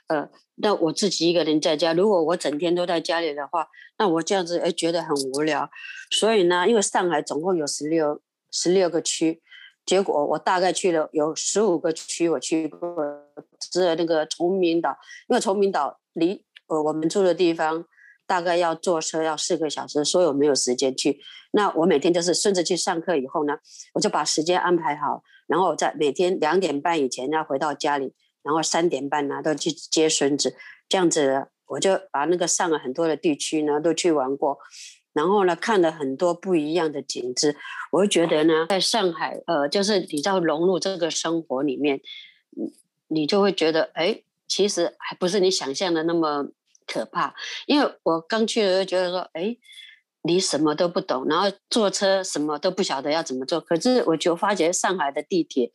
[0.08, 0.30] 呃。
[0.58, 5.68] 那我自己一个人在家，如果我整天都在家里的话，那我这样子哎觉得很无聊。
[6.12, 9.42] 所以呢，因为上海总共有十六十六个区，
[9.84, 13.04] 结果我大概去了有十五个区，我去过，
[13.60, 14.96] 只有那个崇明岛，
[15.28, 17.84] 因为崇明岛离呃我们住的地方
[18.26, 21.20] 大概要坐车要四个小时，所以我没有时间去。
[21.52, 23.58] 那我每天就是顺着去上课以后呢，
[23.94, 28.14] 我就把时间安排好，然后在每天两点半以前要回到家里。
[28.46, 30.54] 然后三点半呢，都去接孙子，
[30.90, 34.58] 这样子我就把那个上了很多的地区呢都去玩过，
[35.14, 37.56] 然后呢看了很多不一样的景致，
[37.90, 42.02] 我就觉得呢，在上海，呃，就是你要融入这个生活里面，
[42.50, 42.74] 你
[43.08, 46.50] 你就会觉得，哎，其实还不是你想象的那么
[46.94, 47.34] 可怕，
[47.66, 49.56] 因为我刚去的时候觉得说，哎，
[50.22, 55.72] 你什么都不懂，然后坐车什么都不晓得要怎么做，可是我就发觉上海的地铁。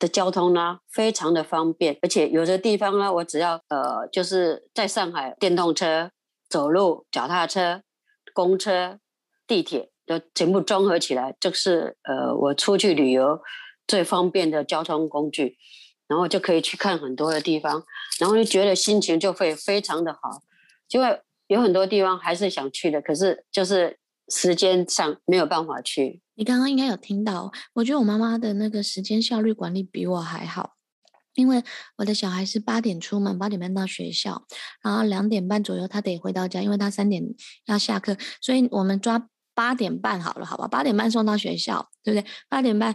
[0.00, 6.12] 的交通呢，非常的方便，而且有的地方呢，我只要呃，就是在上海，电动车、
[6.48, 7.82] 走路、脚踏车、
[8.32, 9.00] 公车、
[9.44, 13.40] 地铁都全部综合起来，就是呃，我出去旅游
[13.88, 15.58] 最方便的交通工具，
[16.06, 17.82] 然后就可以去看很多的地方，
[18.20, 20.20] 然后就觉得心情就会非常的好，
[20.90, 23.98] 因为有很多地方还是想去的，可是就是
[24.28, 26.20] 时间上没有办法去。
[26.34, 30.74] 你刚刚应该有听到，我觉得我妈妈的那个时间效率管理比我还好，
[31.34, 31.62] 因为
[31.96, 34.44] 我的小孩是八点出门，八点半到学校，
[34.82, 37.22] 然后两点半左右他得回到家，因为他三点
[37.66, 40.68] 要下课，所以我们抓八点半好了，好吧？
[40.68, 42.30] 八点半送到学校，对不对？
[42.48, 42.94] 八点半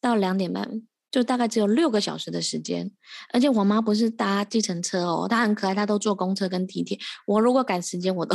[0.00, 0.82] 到两点半。
[1.12, 2.90] 就大概只有六个小时的时间，
[3.34, 6.98] 而且我妈不是搭计程车哦，她很可爱，她都坐公车跟地铁。
[7.26, 8.34] 我如果赶时间，我都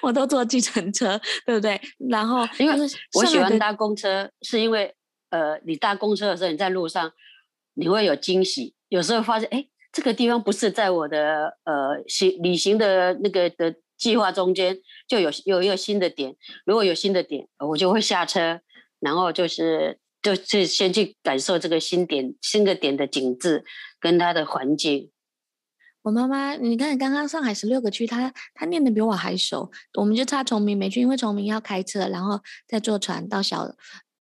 [0.00, 1.78] 我都坐计程车，对不对？
[2.08, 4.94] 然后因为我喜欢搭公车，是因为
[5.28, 7.12] 呃，你搭公车的时候，你在路上
[7.74, 16.34] 你会有惊喜，有时候发现哎，这个地方不是在我的呃行旅行的那个的计划中间，就有有一个新的点。
[16.64, 18.60] 如果有新的点，我就会下车，
[19.00, 19.98] 然后就是。
[20.26, 23.64] 就去先去感受这个新点、新的点的景致
[24.00, 25.12] 跟它的环境。
[26.02, 33.76] 我妈妈，你看刚刚上海十六个区，她她念的比我还熟，我们就差崇明没去，因为崇明要开车，然后再坐船到小。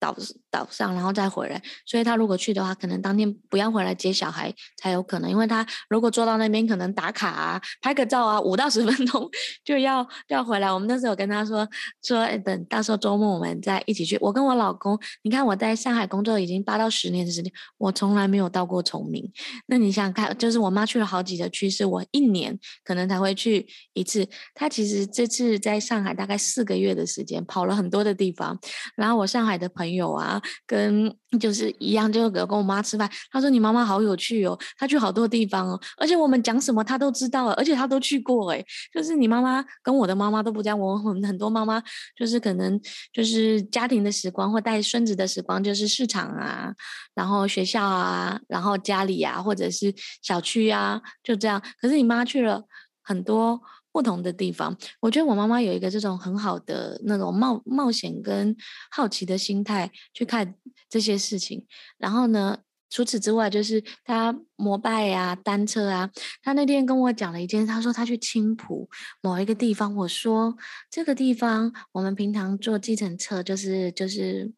[0.02, 0.16] 岛
[0.50, 9.30] 岛上，然后再回来，所以他如果去的话，可能当天不要回来接小孩才有可能，因为他如果坐到那边，可能打卡啊、拍个照啊，五到十分钟
[9.64, 10.74] 就要就要回来。
[10.74, 11.68] 我们那时候跟他说
[12.02, 14.18] 说，等到时候周末我们再一起去。
[14.20, 19.32] 我跟我老公，你看我在上海工作已经八到十年的时间，我从来没有到过崇明。
[19.68, 24.28] 那你想看，就是我妈去了好几个区，是我一年可能才会去一次。
[24.56, 28.60] 她其实这次在上海大概四个月的时间，跑了很多的地方。
[28.96, 29.91] 然后我上海的朋友。
[29.92, 33.10] 朋友啊，跟就是一样，就跟跟我妈吃饭。
[33.30, 38.66] 他说你妈妈好有趣哦，她去好多地方哦，而且我们讲什么她都知道了，而且她都去过诶。
[38.94, 41.82] 就是你妈妈跟我的妈妈都不这样，我很很多妈妈
[42.16, 42.80] 就是可能
[43.12, 46.74] 就是家庭的时光或带孙子的时光，就是市场啊，
[47.14, 51.62] 然后学校啊，然后家里啊，或者是小区啊，就这样。
[51.82, 52.64] 可是你妈去了
[53.04, 53.62] 很多。
[53.92, 58.56] 不同的地方，我觉得我妈妈有一个这种很好的那种冒冒险跟
[58.90, 60.56] 好奇的心态去看
[60.90, 61.66] 这些事情。
[61.98, 62.60] 然后呢，
[62.90, 66.10] 除此之外，就是她摩拜呀、啊、单车啊。
[66.42, 68.90] 她那天跟我讲了一件，她说她去青浦
[69.22, 69.96] 某一个地方。
[69.98, 70.56] 我说
[70.90, 74.54] 这个地方，我们平常坐计程车就是就是。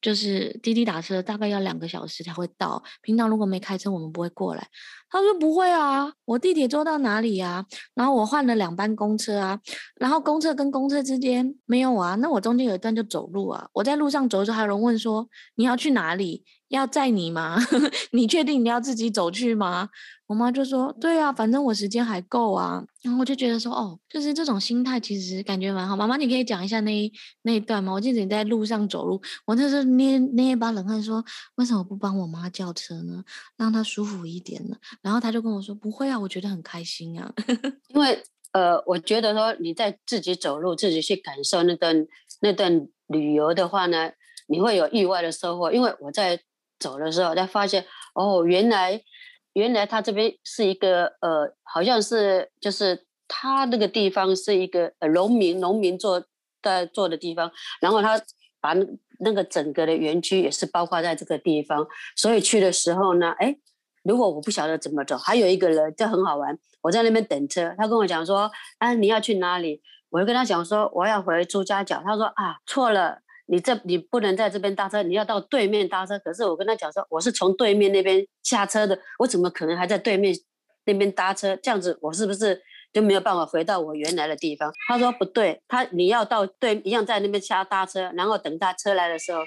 [0.00, 2.82] 就是滴滴打车，大概要两个小时才会到。
[3.02, 4.68] 平常如果没开车，我们不会过来。
[5.10, 7.64] 他说不会啊，我地铁坐到哪里啊？
[7.94, 9.58] 然后我换了两班公车啊，
[9.96, 13.68] 然后公车跟公车之间没有啊，那我中间有一段就走路啊。
[13.72, 16.44] 我在路上走的时候，还有人问说你要去哪里？
[16.68, 17.58] 要载你吗？
[18.12, 19.88] 你确定你要自己走去吗？
[20.28, 27.10] 我妈就说：“对啊，反正我时间还够啊。”然后我就觉得说：“哦，就是这种心态，其实感觉蛮好。”妈妈，你可以讲一下那一
[27.42, 27.94] 那一段吗？
[27.94, 31.24] 我记得你在路上走路，我那时候捏捏一把冷汗，说
[31.56, 33.24] ：“为什么不帮我妈叫车呢？
[33.56, 37.32] 让她舒服一点呢？”然后她就跟我说：“不会啊，我觉得很开心啊。
[37.88, 38.22] ”因为
[38.52, 42.06] 呃，我觉得说你在自己走路，自己去感受那段
[42.42, 44.10] 那段旅游的话呢，
[44.46, 45.72] 你会有意外的收获。
[45.72, 46.38] 因为我在
[46.78, 49.02] 走的时候才发现，哦，原来。
[49.58, 56.22] 原来他这边是一个呃，好像是就是他那个地方是一个呃农民农民做
[56.62, 57.50] 在做的地方，
[57.80, 58.20] 然后他
[58.60, 58.72] 把
[59.20, 63.56] 那个整个的园区也是包括在这个地方，所以去的时候呢，哎，
[64.04, 69.82] 如果我不晓得怎么走，还有一个人就很好玩，我在那边等车，他跟我讲说，啊，你要去哪里？
[70.10, 73.18] 我就跟他讲说我要回朱家角，他说啊，错了。
[73.50, 76.18] 你这你不能在这边搭车，你要到对面搭车。
[76.18, 80.34] 可是我跟他讲说，我是从对面那边下车的，我怎么可能还在对面
[80.84, 81.56] 那边搭车？
[81.56, 82.60] 这样子我是不是
[82.92, 84.70] 就没有办法回到我原来的地方？
[84.86, 89.40] 他说不对，他你要到对一样在那边下搭车，然后等他车来的时候，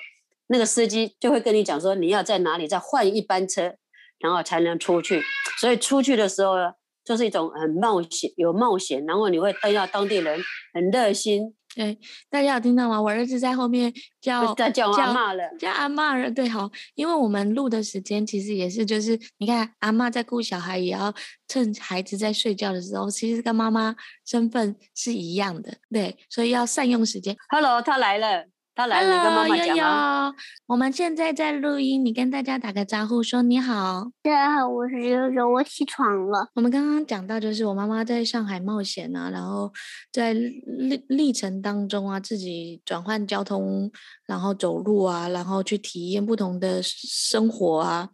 [0.47, 3.75] 那个司机就会跟你讲说你要在哪里再换一班车，
[4.17, 5.21] 然后才能出去。
[5.59, 6.71] 所以出去的时候呢，
[7.05, 10.39] 就是一种很冒险，有冒险，然后你会遇到当地人
[10.73, 11.53] 很热心。
[11.75, 11.97] 对，
[12.29, 13.01] 大家有听到吗？
[13.01, 16.29] 我儿子在后面叫在叫阿妈了，叫阿妈了。
[16.29, 21.13] 对，好，因为我们录的时间其实也是，就是你看阿妈在顾小孩，也要
[21.47, 23.95] 趁孩子在睡觉的时候，其实跟妈妈
[24.25, 25.77] 身份是一样的。
[25.89, 27.35] 对，所以要善用时间。
[27.49, 28.45] Hello，他来了。
[28.81, 30.33] 他来了，跟妈妈讲吗？
[30.65, 34.07] 我们现在在录音，你跟大家打个招呼，说你好。
[34.23, 36.49] 大家好，我是悠悠，我起床了。
[36.55, 39.71] 我们刚刚讲到，就是我妈妈在上海冒险啊，然后
[40.11, 43.91] 在历历程当中啊，自己转换交通，
[44.25, 48.09] 然后走路啊，然后去体验不同的生活啊。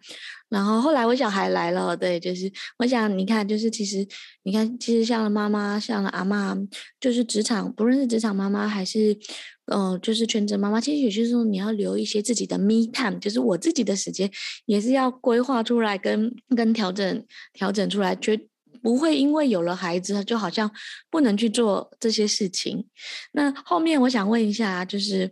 [0.50, 4.08] 然后后来我小孩来了，对，就是我想你看，就是其实
[4.44, 6.68] 你看，其实像妈妈，像阿嬷，
[7.00, 9.18] 就是职场，不论是职场妈妈还是，
[9.66, 14.32] 嗯、就是全职妈妈，其实有些时候你要留一些自己的 me time，就是我自己的时间，
[14.66, 18.40] 也是要规划出来跟跟调整调整出来，绝
[18.82, 20.72] 不会因为有了孩子，就好像
[21.10, 22.88] 不能去做这些事情。
[23.34, 25.30] 那后面我想问一下，就是。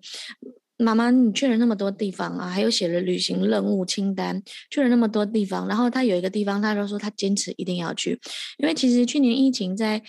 [0.78, 8.20] 妈妈，你去了那么多地方啊，还有写了旅行任务清单，去了那么多地方，然后他有一个地方，他就说他坚持一定要去，
[8.58, 10.02] 因为其实去年疫情在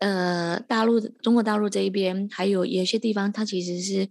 [0.00, 4.08] 呃大陆中国大陆这一边，还有有些地方，它其实是。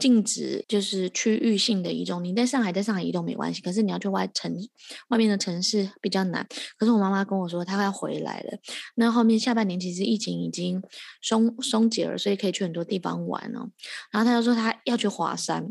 [0.00, 4.50] 禁止就是区域性的移动，你在上海，在上海移动没关系，可是你要去外城
[5.08, 6.46] 外面的城市比较难。
[6.78, 8.58] 可是我妈妈跟我说，她快回来了。
[8.94, 10.82] 那后面下半年其实疫情已经
[11.20, 13.68] 松松解了，所以可以去很多地方玩哦。
[14.10, 15.70] 然后她就说她要去华山，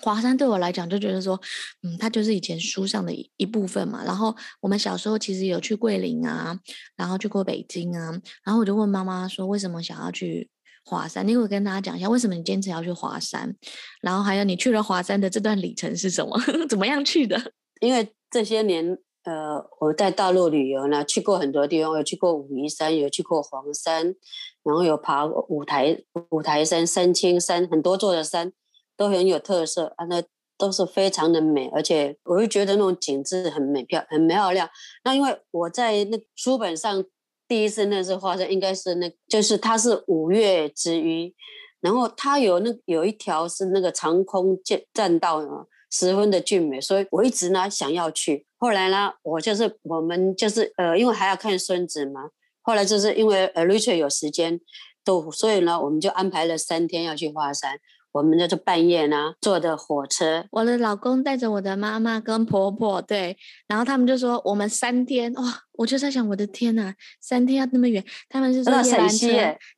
[0.00, 1.38] 华山对我来讲就觉得说，
[1.82, 4.02] 嗯，它就是以前书上的一一部分嘛。
[4.04, 6.58] 然后我们小时候其实有去桂林啊，
[6.96, 8.10] 然后去过北京啊。
[8.42, 10.48] 然后我就问妈妈说，为什么想要去？
[10.84, 13.54] 华山，你会跟大家讲一下为什么你坚持要去华山，
[14.00, 16.38] 然后还有你去了华山的这段里程是什么？
[16.68, 17.52] 怎么样去的？
[17.80, 24.14] 因为这些年，呃，我在大陆旅游呢，去过很多地方，有去过武夷山，有去过黄山，
[24.62, 28.52] 然后有爬五台五台山、三清山，很多座的山
[28.96, 30.22] 都很有特色啊，那
[30.56, 34.68] 都是非常的美，而且我会觉得那种景致很美漂很漂亮。
[35.04, 37.04] 那因为我在那书本上。
[37.48, 41.34] 第一次认识华山，应该是那，就是它是五岳之一，
[41.80, 48.46] 然后它有那有一条是那个长空栈栈道啊，十分的俊美，所以我一直呢想要去。
[48.58, 52.28] 后来呢，我就是我们就是呃，因为还要看孙子嘛，
[52.60, 54.60] 后来就是因为呃，Rachel 有时间，
[55.02, 57.80] 都所以呢，我们就安排了三天要去华山。
[58.12, 63.36] 我们就半夜呢坐的火车，我的老公带着我的妈妈跟婆婆，对，
[63.66, 69.28] 然后他们就说我们三天哇，我就在想我的天呐，三天要那么远，他们是坐夜班车，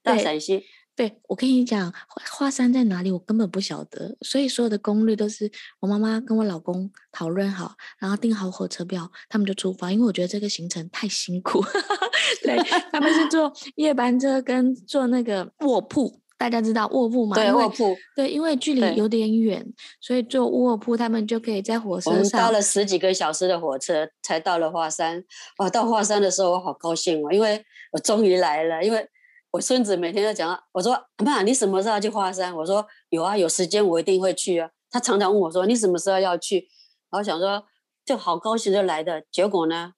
[0.03, 0.65] 到陕西。
[0.97, 1.91] 对，我跟你讲，
[2.31, 5.51] 华山在哪里，我根本不晓得，所以所有的攻略都是
[5.81, 9.91] 我妈妈跟我老公讨论好，然后订好火车票，他们就出发。
[9.91, 11.65] 因为我觉得这个行程太辛苦，
[12.45, 12.59] 对，
[12.93, 17.37] 他们是坐夜班车跟坐那个卧铺，大家知道卧铺嘛？
[17.37, 17.95] 对，卧铺。
[18.17, 19.63] 对，因为距离有点远，
[20.01, 22.15] 所以坐卧铺，他们就可以在火车上。
[22.15, 25.23] 我们搭了十几个小时的火车才到了华山。
[25.59, 27.63] 哇，到华山的时候我好高兴哦，因为
[27.93, 29.07] 我终于来了，因为。
[29.53, 32.55] 我孙子每天都讲，我说妈，你什么时候要去华山？
[32.55, 34.71] 我说有啊，有时间我一定会去啊。
[34.89, 36.69] 他常常问我说，你什么时候要去？
[37.11, 37.61] 然后想说
[38.05, 39.95] 就好高兴就来的，结果呢，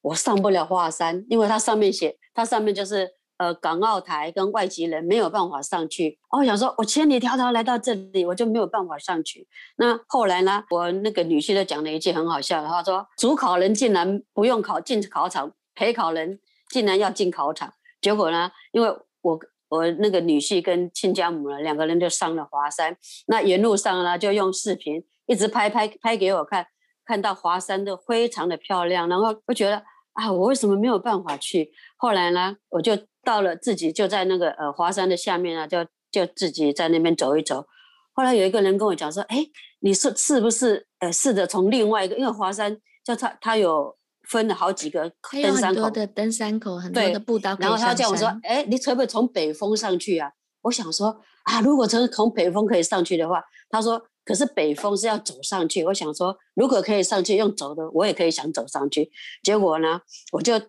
[0.00, 3.08] 我上不了华山，因为它上面写，它上面就是
[3.38, 6.18] 呃港澳台跟外籍人没有办法上去。
[6.30, 9.48] 我想说我千里迢迢来到这里，我就没有办法上去。
[9.78, 17.72] 那后来呢，我那个女婿就讲了一句很好笑的话，说主考人竟然不用考进考场，陪考人竟然要进考场。
[18.00, 18.88] 结果呢，因为
[19.22, 22.96] 我我那个女婿跟亲家母呢，两个人就上了华山。
[23.26, 26.66] 那沿路上呢，就用视频一直拍拍拍给我看，
[27.04, 29.08] 看到华山都非常的漂亮。
[29.08, 29.82] 然后我觉得
[30.14, 31.70] 啊，我为什么没有办法去？
[31.96, 32.96] 后来呢，我就
[33.28, 37.66] 到了自己就在那个呃华山的下面啊，就就自己在那边走一走。
[38.14, 39.46] 后来有一个人跟我讲说：“哎，
[39.80, 43.96] 你是是不是呃试着从另外一个，因为华山就它它有。”
[44.30, 45.10] 分了好几个
[45.42, 47.56] 登山口，很多的登山口，很多的步道。
[47.58, 51.18] 然后他叫我说：“哎，你可不可以从北峰上去啊？”我想说
[51.48, 59.10] ：“啊，如果从从北峰可以上去的话，他说，可是北峰是要走上去。”我想说，如果可以上去用走的，我也可以想走上去。
[59.42, 59.98] 结果呢，
[60.32, 60.60] 我就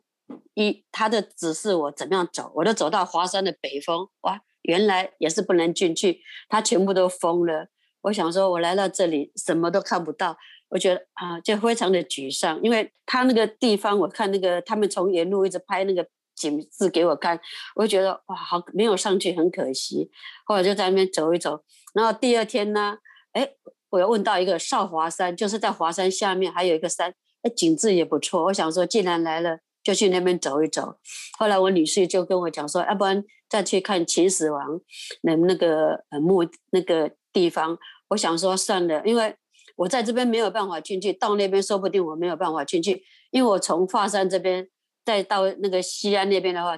[0.53, 7.67] 一他的指示我怎么样走，我就走到华山的北峰，哇，原来也是不能进去，他全部都封了。
[8.01, 10.37] 我想说，我来到这里什么都看不到。
[10.69, 17.39] 我觉得啊，就非常的沮丧，因为他那个地方，我看那个他们从沿路一直拍那个景致给我看，
[17.75, 20.11] 我就觉得哇，好没有上去，很可惜。
[20.45, 21.63] 后来就在那边走一走，
[21.95, 22.99] 然后第二天呢，
[23.33, 23.51] 哎，
[23.89, 28.43] 我又问到一个少华山，就是在华山下面还有一个山，哎，景致也不错。
[28.45, 29.57] 我想说，既然来了，
[29.89, 30.95] 就去那边走一走。
[31.39, 34.79] 后来我女婿就跟我讲说，要不然再去看秦始皇
[35.23, 37.75] 那那个呃墓那个地方。
[38.09, 39.35] 我想说算了，因为。
[39.79, 44.67] 我在这边没有办法进去，到那边说不定我没有办法进去，因为我从华山这边
[45.05, 46.77] 再到那个西安那边的话，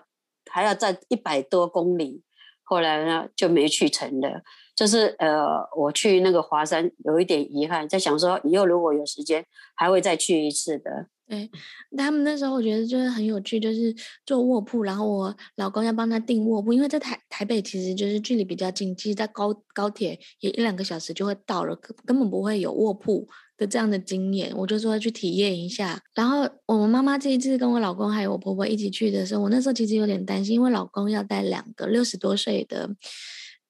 [0.51, 2.21] 还要再一百多公里。
[2.61, 4.43] 后来呢就没去成了，
[4.75, 9.43] 就是呃我去那个华山有一点遗憾，在想说以后如果有时间
[9.75, 11.07] 还会再去一次的。
[11.31, 11.49] 对，
[11.95, 21.73] 他们那时候我觉得就是很有趣，就是坐卧铺，然后我老公要帮他订卧铺，因为在台台北其实就是距离比较近，其实在高高铁也一两个小时就会到了，
[22.05, 23.25] 根本不会有卧铺
[23.55, 26.01] 的这样的经验，我就说去体验一下。
[26.13, 32.89] 然后我们妈妈这一次跟我老公还有我婆婆一起去的时候，我那时候其实有点担心，因为老公要带两个六十多岁的。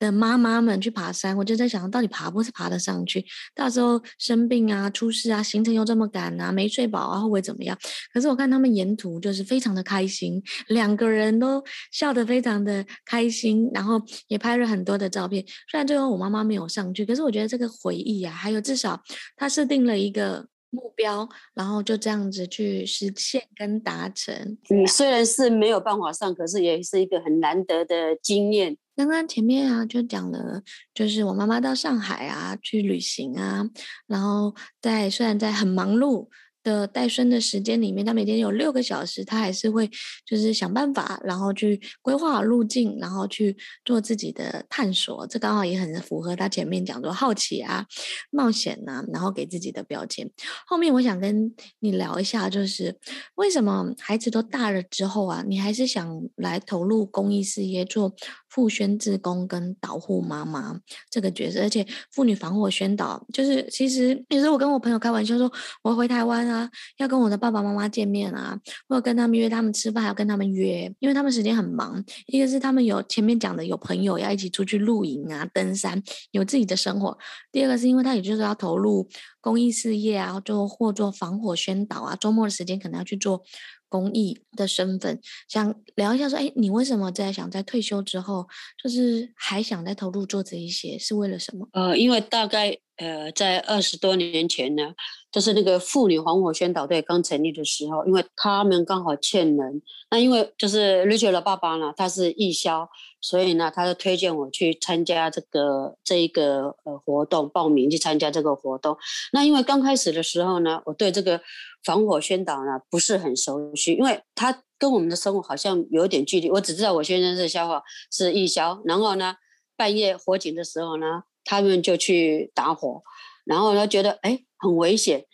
[0.02, 3.24] 的妈妈们去爬山，我就在想，到底爬不是爬得上去？
[3.54, 7.78] 到时候生病啊、出事啊、行程又这么赶啊、没睡饱啊，会不会怎么样？
[8.12, 15.46] 可是我看他们沿途就是非常的开心，两个人都笑得非常的开心，然后也拍了很多的照片。
[15.70, 19.00] 虽然最后我妈妈没有上去，可是我觉得这个回忆啊，还有至少
[19.38, 24.58] 他设定了一个目标，然后就这样子去实现跟达成。
[24.70, 28.76] 你虽然是没有办法上，可是也是一个很难得的经验。
[28.96, 30.62] 刚刚前面啊，就讲了，
[30.94, 33.66] 就是我妈妈到上海啊去旅行啊，
[34.08, 36.28] 然后在虽然在很忙碌。
[36.64, 39.90] 的带孙的时间里面，他每天有六个小时，他还是会
[40.26, 45.26] 就是想办法，然后去规划好路径，然后去做自己的探索。
[45.28, 47.86] 这刚好也很符合他前面讲的好奇啊、
[48.30, 50.30] 冒险啊，然后给自己的标签。
[50.68, 52.96] 后面我想跟你聊一下，就是
[53.36, 58.14] 为什么孩子都大了之后啊，你还是想来投入公益事业，做
[58.50, 65.52] 妇宣志工跟导护妈妈这个角色，而且妇女防火宣导，就是其实有时候我跟我朋友开玩笑说，
[65.84, 66.51] 我回台湾。
[66.52, 72.04] 啊，要跟我的爸爸妈妈见面啊，或者跟他们约他们吃饭，还要跟他们约，因为他们时间很忙。
[72.28, 77.18] 一个是他们有前面讲的有朋友要一起出去露营啊、登山，有自己的生活；
[77.52, 79.08] 第二个是因为他也就是要投入
[79.40, 83.44] 公益事业啊，做或做防火宣导啊，周末的时间可能要去做
[83.90, 85.20] 公益的身份。
[85.48, 88.48] 想聊一下说，哎，你为什么在想在退休之后，
[88.82, 91.68] 就是还想再投入做这一些，是为了什么？
[91.74, 94.94] 呃，因为大概呃在二十多年前呢。
[95.32, 102.90] 就是那个妇女防火宣导队刚成立的时候，因为他们刚好欠人，那因为就是 Rachel 的爸爸呢，他是义消，
[103.22, 108.98] 所以呢，他就推荐我去参加这个这一个呃活动，报名去参加这个活动。
[109.32, 111.40] 那因为刚开始的时候呢，我对这个
[111.86, 116.52] 防火宣导呢不是很熟悉，因为他跟我们的生活好像有点距离。
[116.52, 119.36] 我只知道我先生是消防是义消，然后呢，
[119.78, 123.02] 半夜火警的时候呢，他们就去打火，
[123.46, 125.26] 然后呢觉得哎很危险，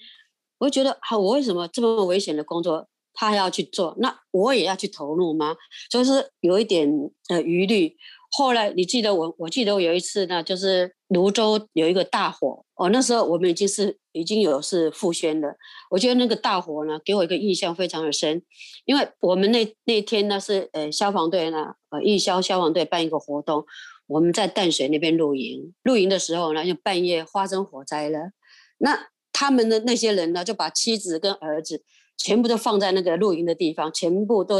[0.57, 2.87] 我就觉得啊，我为什么这么危险的工作？
[3.19, 5.55] 他还要去做，那我也要去投入吗？
[5.89, 6.87] 所以是有一点
[7.29, 7.95] 呃疑虑。
[8.29, 15.55] 后来你记得我，我记得我有一次呢，就是泸州有一个大火哦，那时候我们已经是已经有是复宣了。
[15.89, 18.43] 我觉得那个大火呢，给我一个印象非常的深，
[18.85, 23.65] 因为我们那那天呢是呃消防队呢呃义消消防队办一个活动，
[24.05, 28.31] 我们在淡水那边露营，露营的时候呢，就半夜发生火灾了。
[28.77, 29.07] 那
[29.37, 31.83] 他们的那些人呢，就把妻子跟儿子。
[32.19, 34.55] 全部都放在那个露营的地方，全部都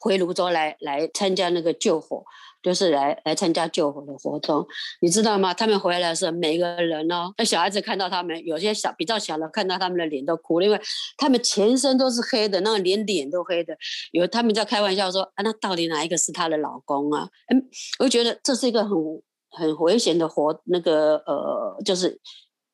[0.00, 2.24] 回泸州来来参加那个救火，
[2.62, 4.66] 就是来来参加救火的活动，
[5.02, 5.52] 你知道吗？
[5.52, 10.80] 他们回来的时候，每个人哦，那小孩子看到他们，有些小比较小的看到他们的脸都哭了，因为
[11.18, 13.76] 他们全身都是黑的，那个连脸都黑的。
[14.12, 17.28] 有他们在开玩笑说啊，那到底哪一个是她的老公啊？
[17.52, 17.62] 嗯，
[17.98, 18.96] 我就觉得这是一个很
[19.50, 22.18] 很危险的活，那个呃，就是。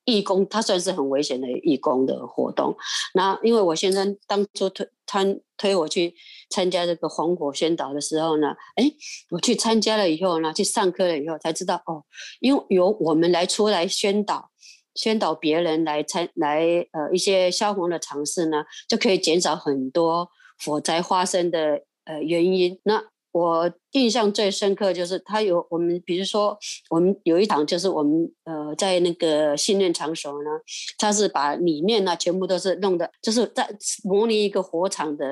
[0.07, 2.75] 义工，他算是很危险的义工的活动。
[3.13, 5.23] 那因为我先生当初推他
[5.59, 6.15] 推我去
[6.51, 8.91] 参加这个防火宣导的时候呢，哎，
[9.31, 12.03] 我去参加了以后呢，去上课了以后才知道哦，
[12.41, 14.51] 因为由我们来出来宣导，
[14.95, 16.61] 宣导别人来参来
[16.93, 20.29] 呃一些消防的常识呢，就可以减少很多
[20.65, 22.79] 火灾发生的呃原因。
[22.85, 23.03] 那
[23.37, 26.57] 我印象最深刻就是他有我们，比如说
[26.89, 28.13] 我们有一场就是我们
[28.45, 30.51] 呃在那个训练场所呢，
[30.97, 33.69] 他是把里面呢全部都是弄的，就是在
[34.05, 35.27] 模拟一个火场的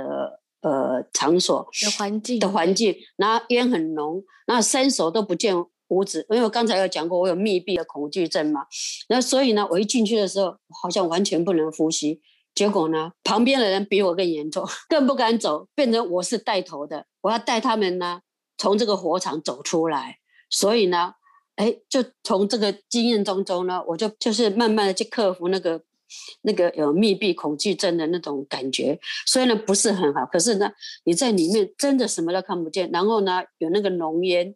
[0.60, 5.56] 呃场所的环境的环境，然后烟很浓，然后伸手都不见
[5.88, 8.66] 五指，因为我刚才有讲过我有密闭的恐惧症嘛，
[9.08, 12.20] 那所以呢我一进去的时候好像完全不能呼吸。
[12.54, 18.20] 结果呢，旁边的人比我更严重，更不敢走，变成我是带头的，我要带他们呢
[18.56, 20.18] 从这个火场走出来。
[20.50, 21.14] 所以呢，
[21.56, 25.82] 哎，就从这个经验当中呢，我就就是慢慢的去克服那个
[26.42, 28.98] 那个有密闭恐惧症的那种感觉。
[29.26, 30.70] 虽然不是很好，可是呢，
[31.04, 34.54] 你在里面真的什么都看不见，然后呢，有那个浓烟。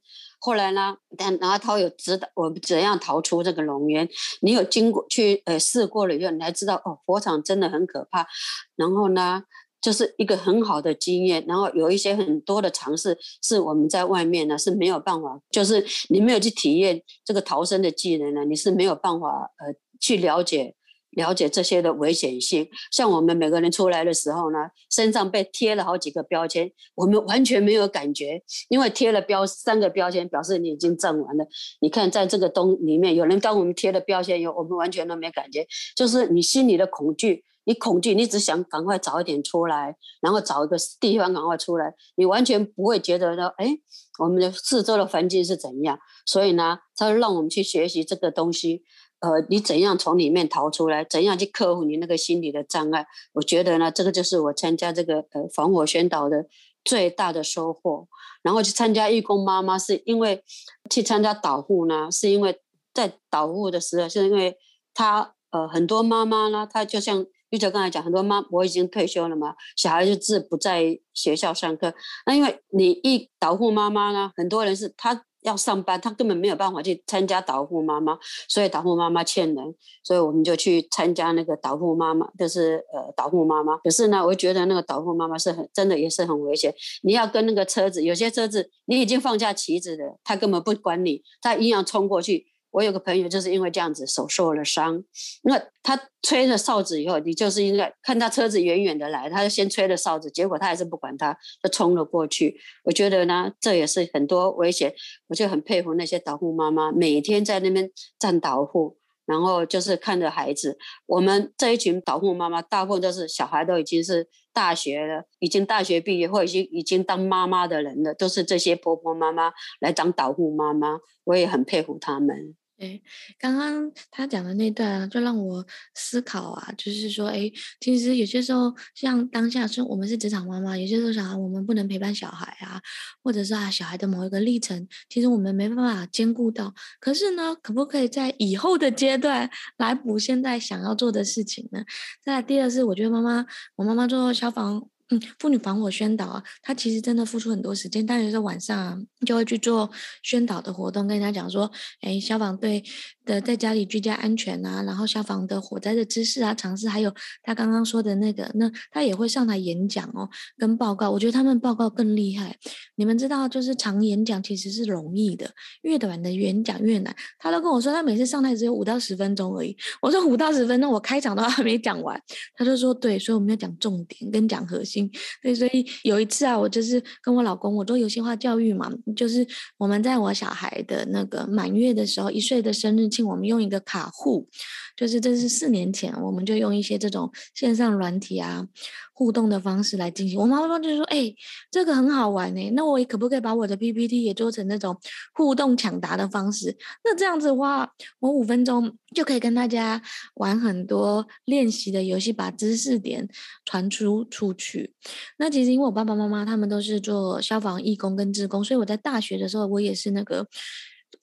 [0.49, 4.09] 后来呢，但然后他有指导我们怎样逃出这个龙源。
[4.41, 8.27] 你有经过去呃试过了以后，你才知道哦，火场真的很可怕。
[8.75, 9.43] 然后呢，
[9.79, 11.45] 就是一个很好的经验。
[11.47, 19.29] 然后有一些很多的尝试是我们在外面呢是没有办法，就是你没有去体验这个逃生的技能呢，你是没有办法
[19.59, 20.75] 呃去了解。
[21.19, 24.59] 了解这些的危险性，像我们每个人出来的时候呢，
[24.89, 31.45] 身上被贴了好几个标签，我们完全没有感觉，因为贴了标三个标签，表示你已经站完了。
[31.81, 35.67] 你看，在这个东里面，有人帮我们贴了标签以后，我们完全都没感觉，
[35.97, 43.77] 就是你心里的恐惧，你恐惧，你只想赶快早一点出来，然后找一个地方赶快出来，你完全不会觉得说，哎，
[44.21, 45.99] 我们的四周的环境是怎样。
[46.25, 48.85] 所以呢，他让我们去学习这个东西。
[49.21, 51.03] 呃，你怎样从里面逃出来？
[51.05, 53.05] 怎样去克服你那个心理的障碍？
[53.33, 56.47] 我觉得呢，这个就是我参加这个呃防火宣导的
[56.85, 58.07] 最大的收获。
[58.43, 60.45] 然后去参加义工妈妈，是因为
[60.89, 62.61] 去参加导护呢，是因为
[62.95, 64.57] 在导护的时候，是因为
[64.95, 71.93] 他呃很多妈妈呢，她就像玉哲刚才讲，很多妈我已经退休了嘛，小孩子是不在学校上课。
[72.25, 75.25] 那因为你一导护妈妈呢，很多人是她。
[75.49, 78.17] 要上班，他根本没有办法去参加导护妈妈，
[78.49, 79.75] 所以导护妈妈欠人，
[80.05, 83.77] 所以我们就去参加那个导护妈妈，就是呃导护妈妈。
[83.79, 86.73] 可是呢，我觉得那个导护妈妈是很真的，也是很危险。
[87.03, 92.47] 你要跟那个车子，有些车子你已经放下旗子了，他根本不管你，他硬要冲过去。
[92.71, 95.03] 我有个朋友就是因为这样子手受了伤，
[95.43, 102.61] 那他吹了哨子以后，你就是应该看他车子远远的来，他就先吹了哨子，结果他还是不管他，就冲了过去。
[102.85, 104.95] 我觉得呢，这也是很多危险，
[105.29, 108.99] 我就很佩服那些导护妈妈，每天在那边站导护，
[109.29, 110.79] 然后就是看着孩子。
[111.05, 122.57] 我们这一群导护妈妈，大部分都是小孩都已经是大学了，已经大学毕业或已经已经当妈妈的人了，都是这些婆婆妈妈来当导护妈妈，我也很佩服他们。
[122.79, 123.03] 对，
[123.41, 127.51] 刚刚他讲的那段啊，就让我思考啊，就是说，哎，
[127.81, 132.81] 其实有些时候，像当下是我们是职场妈妈，有些时候小孩我们不能陪伴小孩啊，
[133.21, 136.73] 或者是啊小孩的某一个历程，其实我们没办法兼顾到。
[137.01, 141.83] 可是呢，可不可以在以后的阶段来补现在想要做的事情呢？
[142.25, 144.89] 再来第二是，我觉得妈妈，我妈妈做消防。
[145.11, 149.91] 嗯，妇女防火宣导啊，他其实真的付出很多时间，但有时候晚上啊，就会去做
[150.23, 151.71] 宣导的活动，跟人家讲说，
[152.03, 152.85] 哎，消防队
[153.29, 157.13] 的在家里居家安全啊，然后消防的火灾的知识啊、常识，还有
[157.43, 160.27] 他刚刚说的那个，那他也会上台演讲哦，
[160.57, 161.11] 跟报告。
[161.11, 162.57] 我觉得他们报告更厉害。
[162.97, 165.51] 你们知道，就是长演讲其实是容易的，
[165.83, 167.15] 越短的演讲越难。
[167.39, 169.77] 他都跟我说，他每次上台只有五到十分钟而已。
[170.01, 172.19] 我说五到十分钟，我开场都还没讲完。
[172.57, 175.11] 他就说对，所以我们要讲重点跟讲核心。
[175.43, 184.49] 对，所以有一次啊，我就是跟我老公，我做游戏化教育嘛，就是我们在我小孩的那个满月的时候，一岁的生日我们用一个卡户，
[184.97, 188.67] 就是这是四年前，我们就用一些这种线上软体啊。
[189.13, 191.35] 互动的方式来进行，我妈妈就说：“哎、
[191.73, 194.97] 这个很好玩呢，那我可不可以把我的 PPT 也做成那种
[195.35, 196.77] 互动抢答的方式？
[197.03, 197.91] 那这样子的话，
[198.21, 200.01] 我五分钟就可以跟大家
[200.35, 203.29] 玩很多练习的游戏，把知识点
[203.65, 204.95] 传输出去。
[205.39, 210.47] 那其实因为我爸爸妈妈他们都是做消防义工跟志工，所以我在大学的时候，我也是那个。”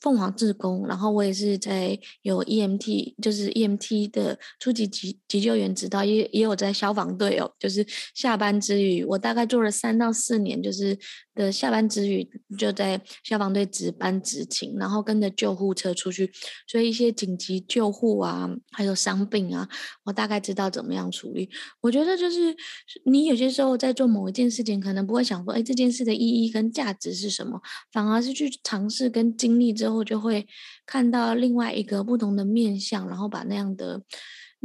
[0.05, 7.83] 凤凰志工，然后我也是在有 EMT，就是 EMT 的初级急急救员指导，也也有在消防队哦，就是
[8.13, 10.95] 下班之余，我大概做了三到四年，就是。
[11.35, 12.27] 的下班之余
[12.57, 16.31] 就在消防队值班执勤，然后跟着救护车出去，
[16.65, 19.69] 所以一些紧急救护啊，还有伤病啊，
[20.05, 21.49] 我大概知道怎么样处理。
[21.81, 22.55] 我觉得就是
[23.03, 27.61] 你有些时候在做某一件事情，可能不会想说，哎，这件事的意义跟价值是什么，
[27.91, 30.47] 反而是去尝试跟经历之后，就会
[30.85, 34.01] 看到另外一个不同的面向，然后把那样的。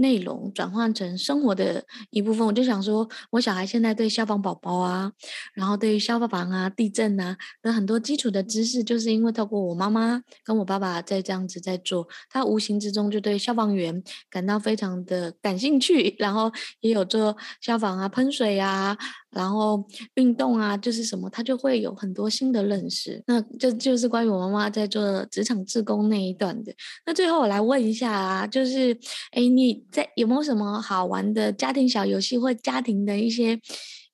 [0.00, 5.12] 内容转换成生活的一部分，我就想说，我小孩现在对消防宝宝啊，
[5.52, 18.96] 然后对于消防啊、地震啊的很多基础的知识，就是因为透过我妈妈跟我爸爸在这样子在做，他无形之中就对消防员感到非常的感兴趣，然后也有做消防啊、喷水啊。
[19.30, 23.22] 然后运动啊，就是什么，他就会有很多新的认识。
[23.26, 26.72] 那这就是关于我妈妈在做职场志工那一段的。
[27.06, 28.96] 那最后我来问一下啊，就是，
[29.32, 33.58] 哎，你在有没有什么好玩的家庭小游戏或家庭的一些？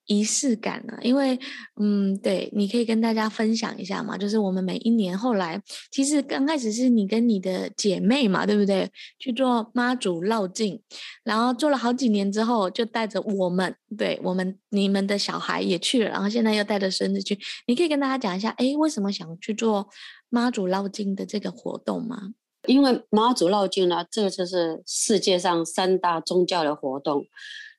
[0.07, 0.97] 仪式感呢？
[1.03, 1.39] 因为，
[1.81, 4.17] 嗯，对，你可以跟大家分享一下嘛。
[4.17, 8.89] 就是我们每一年后来，其实刚开始是你跟你的姐妹嘛，对不对？
[9.19, 10.81] 去做妈祖绕境，
[11.25, 17.37] 然后做了好几年之后，就带着我们，对我们你们的小孩也去了，然后现在又带着孙子去。
[17.67, 19.89] 你可以跟大家讲一下，哎，为什么想去做
[20.31, 22.35] 妈祖绕境的这个活动吗？
[22.69, 27.27] 因为妈祖绕境呢，这个就是世界上三大宗教的活动。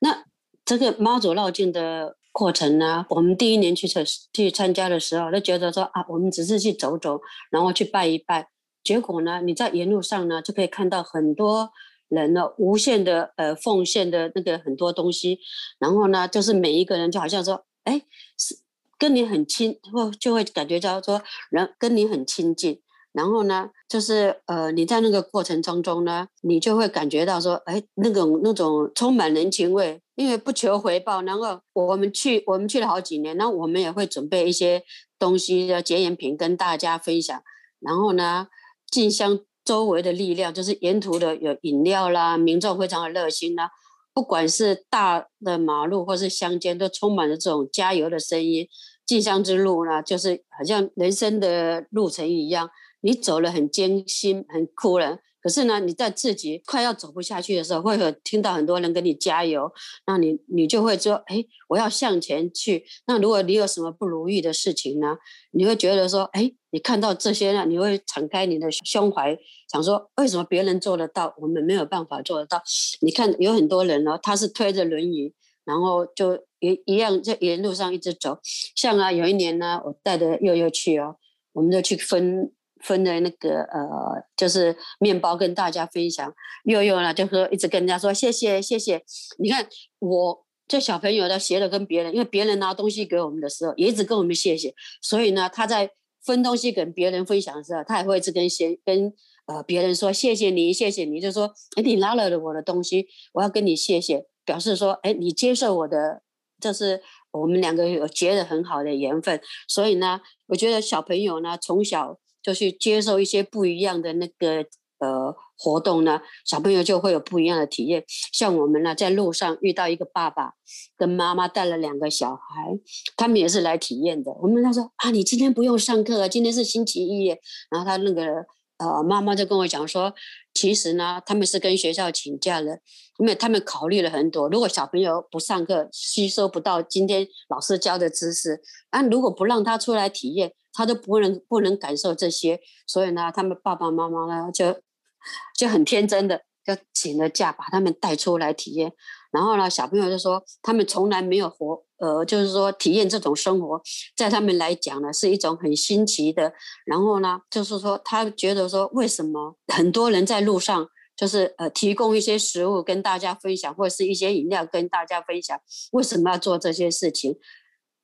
[0.02, 0.26] 那
[0.66, 2.17] 这个妈祖绕境的。
[2.38, 7.20] 过程呢，我们第一年去参去参加的时候，都觉得说啊，我们只是去走走，
[7.50, 8.50] 然后去拜一拜。
[8.84, 11.72] 结果呢，你在沿路上呢，就可以看到很多
[12.10, 15.40] 人呢，无限的呃奉献的那个很多东西。
[15.80, 18.04] 然后呢，就是每一个人就好像说，哎，
[18.38, 18.60] 是
[19.00, 21.20] 跟你很亲，或就会感觉到说
[21.50, 22.80] 人跟你很亲近。
[23.18, 31.24] 然后呢，就是呃，你在那个过程当中呢，你就会感觉到说，哎，那种那种充满人情味，因为不求回报。
[31.24, 34.84] 然后我们去，我们去了好几年，然后我们也会准备一些
[35.18, 37.42] 东西的结缘品跟大家分享。
[37.80, 38.50] 然后呢，
[38.92, 43.72] 进香周围的力量，就是沿途的有饮料啦，民众非常的热心啦，
[44.14, 48.68] 不管是大的马路或是乡间，都充满了这种加油的声音。
[49.08, 52.70] 进香之路呢，就是好像人生的路程一样。
[53.02, 59.72] 你走了很艰辛，很苦了，可是呢，你在自己快要走不下去的时候，会有听到很多人给你加油，
[60.08, 62.84] 那你你就会说，哎，我要向前去。
[63.06, 65.16] 那如果你有什么不如意的事情呢，
[65.52, 69.38] 你会觉得说，哎，你看到这些呢，你会敞开你的胸怀，
[69.72, 72.62] 想说，为什么别人做得到，我们没有办法做得到？
[73.02, 75.34] 你看有很多人呢，他是推着轮椅，
[75.64, 78.40] 然后就一一样在沿路上一直走。
[78.76, 81.16] 像啊，有一年呢，我带着悠悠去哦，
[81.54, 82.52] 我们就去分。
[82.88, 86.34] 分的那个呃，就是面包跟大家分享。
[86.64, 89.04] 悠悠呢，就说一直跟人家说谢谢谢谢。
[89.40, 89.68] 你看
[90.00, 94.74] 我这小朋友的学的跟别人，因为别人拿东西给我们的时候，也一直跟我们谢谢。
[95.02, 95.92] 所以呢，他在
[96.24, 99.14] 分东西跟别人分享的时候，他也会一直跟先跟
[99.48, 106.22] 呃别人说谢谢你谢谢你，就说哎，你拿了我的东西，我要跟你谢谢，表示说哎，你接受我的，
[106.62, 109.42] 这是我们两个有结的很好的缘分。
[109.68, 112.18] 所以呢，我觉得小朋友呢从小。
[112.48, 114.66] 就去接受一些不一样的那个
[115.00, 118.06] 呃活动呢，小朋友就会有不一样的体验。
[118.32, 120.54] 像我们呢，在路上遇到一个爸爸
[120.96, 122.80] 跟妈妈带了两个小孩，
[123.18, 124.32] 他们也是来体验的。
[124.42, 127.28] 我们他说啊，你今天不用上课啊，今天是星期一。
[127.70, 128.46] 然后他那个
[128.78, 130.14] 呃，妈妈就跟我讲说，
[130.54, 132.78] 其实呢，他们是跟学校请假了，
[133.18, 134.48] 因为他们考虑了很多。
[134.48, 142.60] 如果小朋友不上课，吸收不到今天老师教的知识，那如果不让他出来体验，他都不能不能感受这些。
[142.86, 144.80] 所以呢，他们爸爸妈妈呢就
[145.58, 148.94] 就很天真的就请了假，把他们带出来体验。
[149.32, 151.84] 然后呢，小朋友就说，他们从来没有活。
[152.00, 153.82] 呃，就是说体验这种生活，
[154.16, 156.54] 在他们来讲呢，是一种很新奇的。
[156.86, 165.60] 然后呢，就是说他觉得说，为什么很多人在路上，就是呃提供一些食物跟大家分享，或者是一些饮料跟大家分享，
[165.92, 167.36] 为什么要做这些事情？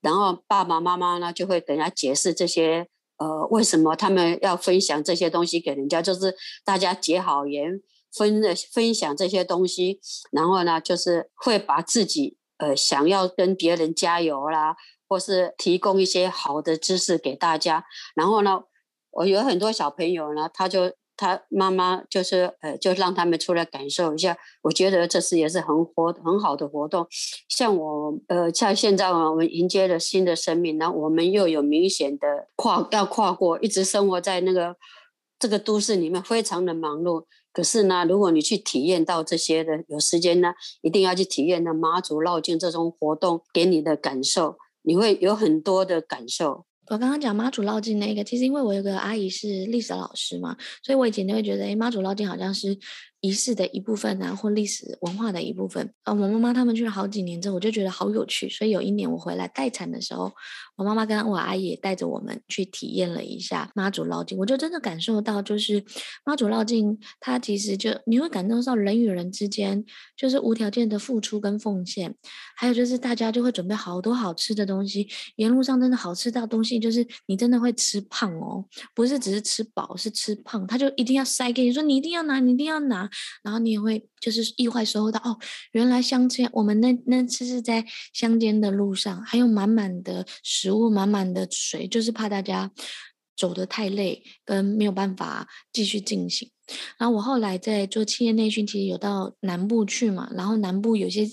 [0.03, 2.87] 然后爸爸妈妈呢就会给人家解释这些，
[3.17, 7.81] 呃，为什么他们要分享这些东西给人家，就是大家结好缘，
[8.15, 8.39] 分
[8.71, 9.99] 分享这些东西，
[10.31, 12.37] 然后呢，就是会把自己。
[12.57, 14.77] 呃，想要跟别人加油啦，
[15.09, 17.83] 或是提供一些好的知识给大家。
[18.15, 18.61] 然后呢，
[19.09, 20.93] 我有很多小朋友呢，他就
[21.23, 24.37] 他妈妈就是呃，就让他们出来感受一下。
[24.63, 27.07] 我觉得这是也是很活很好的活动。
[27.47, 34.75] 像我呃，像现在我们迎接了新的生命，那我们又有明显的跨要跨过，一直生活在那个
[35.39, 37.23] 这个都市里面，非常的忙碌。
[37.53, 46.65] 可是呢，如果你去体验到这些的，有时间呢，一定要去体验的妈祖绕境这种活动给你的感受，你会有很多的感受。
[46.87, 52.77] 我刚刚讲妈祖绕境那个，其实因为我有个阿姨是历史老师嘛，所以我以前就会觉得，哎，妈祖绕境好像是。
[53.23, 55.93] 仪式的一部分啊，或历史文化的一部分。
[56.03, 58.49] 呃，我妈妈他们去了好几年之后，我就觉得好有趣。
[58.49, 60.29] 所以有一年我回来待产的时候，
[60.75, 64.37] 我妈妈跟我阿姨也带着我们去体验了一下妈祖绕境。
[64.37, 65.83] 我就真的感受到，就是
[66.25, 69.83] 妈祖绕境，它其实就你会感受到人与人之间
[70.17, 72.15] 就是无条件的付出跟奉献，
[72.55, 78.65] 还有就是大家就会准备好多好吃的东西，沿路上真的好吃到东西，就是你真的会吃胖哦，
[78.95, 80.65] 不是只是吃饱，是吃胖。
[80.65, 83.09] 他就一定要塞给你说，你一定要拿，你一定要拿。
[83.43, 85.37] 然后你也会就是意外收获到哦，
[85.71, 90.25] 原来乡间我们那那次是在乡间的路上，还有满满的
[90.63, 92.71] 食物，满满的水，就是怕大家
[93.35, 96.49] 走得太累，跟没有办法继续进行。
[96.97, 101.27] 然后我后来在做企业内训，其实有到南部去嘛，然后南部有些。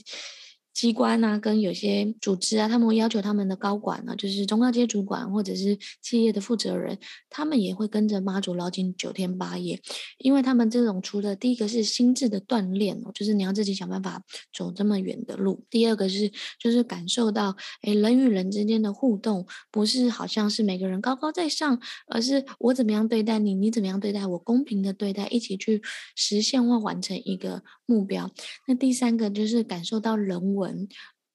[0.81, 6.97] 机关啊，跟有些组织啊，他们会要求他们的高管呢、啊，就是中高阶主管或者是企业的负责人，
[7.29, 9.79] 他们也会跟着妈祖绕境九天八夜，
[10.17, 14.25] 因为他们这种除了第一个是心智的锻炼哦，就是你要自己想办法
[14.55, 25.83] 走这么远的路；第二个是就是感受到，哎，人与人之间的互动不是好像是每个人高高在上，而是我怎么样对待你，你怎么样对待我，公平的对待，一起去
[26.17, 28.31] 实现或完成一个目标。
[28.67, 30.70] 那第三个就是感受到人文。
[30.71, 30.87] 음.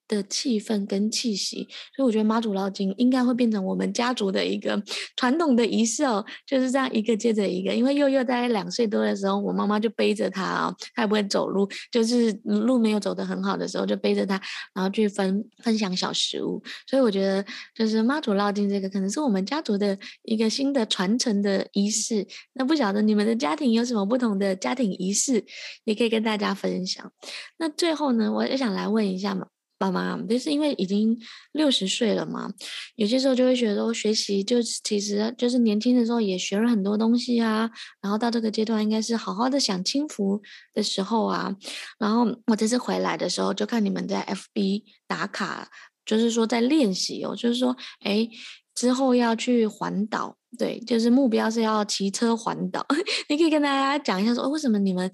[0.07, 4.81] 的气氛跟气息，所以我觉得妈祖绕境应该会变成我们家族的一个
[5.15, 7.73] 传统的仪式哦，就是这样一个接着一个。
[7.73, 14.39] 因为幼幼在两岁多的时候，我妈妈就背着他啊、哦，他也不会走路，就是路没有走得很好的时候，就背着他，
[14.73, 16.61] 然后去分分享小食物。
[16.87, 22.27] 所以我觉得，就是妈祖绕境这个可能是我们家族的一个新的传承的仪式。
[22.53, 25.43] 那不晓得你们的家庭有什么不同的家庭仪式，
[25.83, 27.11] 也可以跟大家分享。
[27.57, 29.47] 那最后呢，我也想来问一下嘛。
[29.77, 31.17] 爸妈，就是因为已经
[31.51, 32.49] 六十岁了嘛，
[32.95, 37.69] 有些时候就会觉得说，学习就其实就是年轻的时候也学了很多东西啊，
[38.01, 40.41] 然后到这个阶段应该是好好的享清福
[40.73, 41.53] 的时候啊。
[41.99, 45.69] 然后我这次回来的时候，就看你们在 FB 打卡，
[46.05, 48.27] 就是说在练习哦，就是说，哎，
[48.73, 52.85] 之后要去环岛，对，就是目标是要骑车环岛。
[53.27, 55.11] 你可以跟大家讲一下说，为什么你们？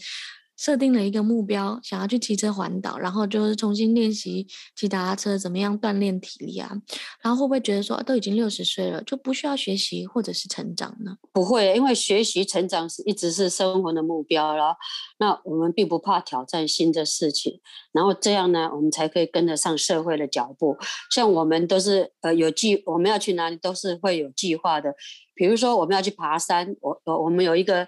[0.61, 4.45] 设定了一个目标，想要去骑车环岛，然后就是重新练习
[4.75, 6.71] 骑脚踏车，怎么样锻炼体力啊？
[7.19, 11.17] 然后会不会觉得说，都已经六十岁了，就不需要学习或者是成长呢？
[11.33, 14.75] 不会，因为学习成长是一直是生活的目标了。
[15.17, 17.59] 那我们并不怕挑战新的事情，
[17.91, 20.77] 然后这样呢，我们才可以跟得上社会的脚步。
[21.09, 24.93] 像我们都是呃有计，我们要去哪里都是会有计划的。
[25.33, 27.87] 比如说我们要去爬山，我我我们有一个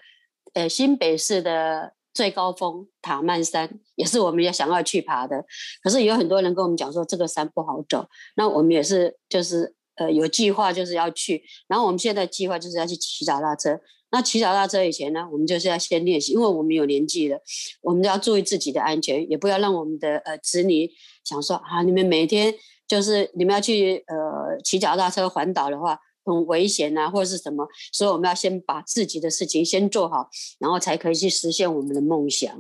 [0.56, 1.94] 呃新北市的。
[2.14, 5.44] 最高峰塔曼山也是我们也想要去爬的，
[5.82, 13.80] 可是有很多人跟我们讲说这个山不好走，那我们也是就是呃有计划就是要去，然后我们现在计划就是要去骑脚踏车。
[14.12, 17.40] 那骑脚踏车以前呢，我们就是要先练习，因为我们有年纪了，
[17.82, 20.90] 我们要注意自己的安全，也不要让我们的呃子女
[21.24, 22.54] 想说啊，你们每天
[22.88, 26.00] 就是你们要去呃骑脚踏车环岛的话。
[26.26, 32.58] 很危险啊，或者是什么，所以我们要先把自己的事情先做好，然后才可以去实现我们的梦想。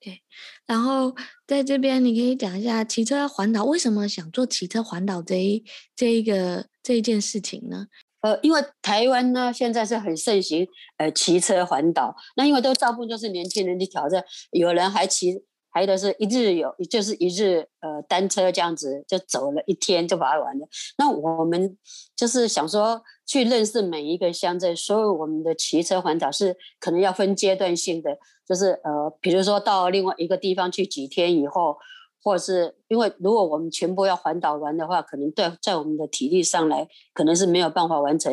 [0.00, 0.22] 对，
[0.66, 1.14] 然后
[1.46, 7.86] 在这边你可以讲一下骑车环岛，为什么想做骑车环岛这一这一个这一件事情呢？
[8.22, 10.66] 呃，因为台湾呢现在是很盛行
[10.98, 15.42] 呃骑车环岛，那因为都大部分都是年轻人去挑战，有人还骑。
[15.70, 20.68] 还有的是一日游，就是一日呃单车这样子就走了一天就把它玩了。
[20.98, 21.76] 那我们
[22.16, 31.76] 就是想说去认识每一个乡镇，所以我们的骑车环岛是可能要分阶段性的，就是呃比如说到另外一个地方去几天以后。
[32.22, 38.32] 或者是因为如果我们全部要环岛完的话，可能对在我们的体力上来，可能是没有办法完成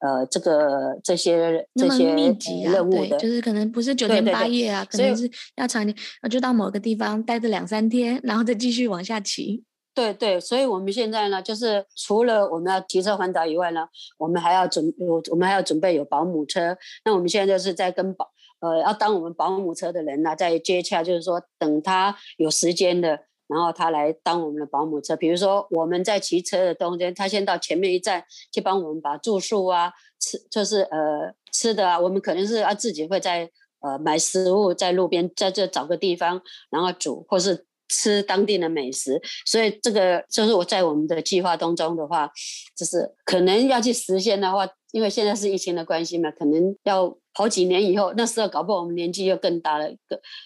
[0.00, 5.96] 呃这个这些这些密集、啊、任务的，就是可能不是九天八夜啊，对对对，可能是要长点，
[6.30, 9.64] 就到某个地方待着两三天，然后再继续往下骑。
[9.94, 13.86] 对对，所以我们现在呢，就是除了我们要骑车环岛以外呢，
[14.18, 16.76] 我们还要准我我们还要准备有保姆车。
[17.04, 18.30] 那我们现在就是在跟保。
[18.60, 23.08] 呃，要当我们保姆车的人呢、在接洽，就是说等他有时间的，
[23.46, 25.14] 然后他来当我们的保姆车。
[25.14, 33.50] 比如说我们在骑车的中间，他先到前面一站去帮我们把住宿啊、吃就是呃吃的啊，我们可能是要自己会在
[33.80, 36.40] 呃买食物，在路边在这找个地方，
[36.70, 39.20] 然后煮或是吃当地的美食。
[39.44, 42.30] 所以这个就是我在我们的计划当中的话，
[42.74, 47.14] 就是可能要去实现的话，因为现在是疫情的关系嘛，可能要。
[47.34, 49.86] 好几年以后，那时候搞不好我们年纪又更大了，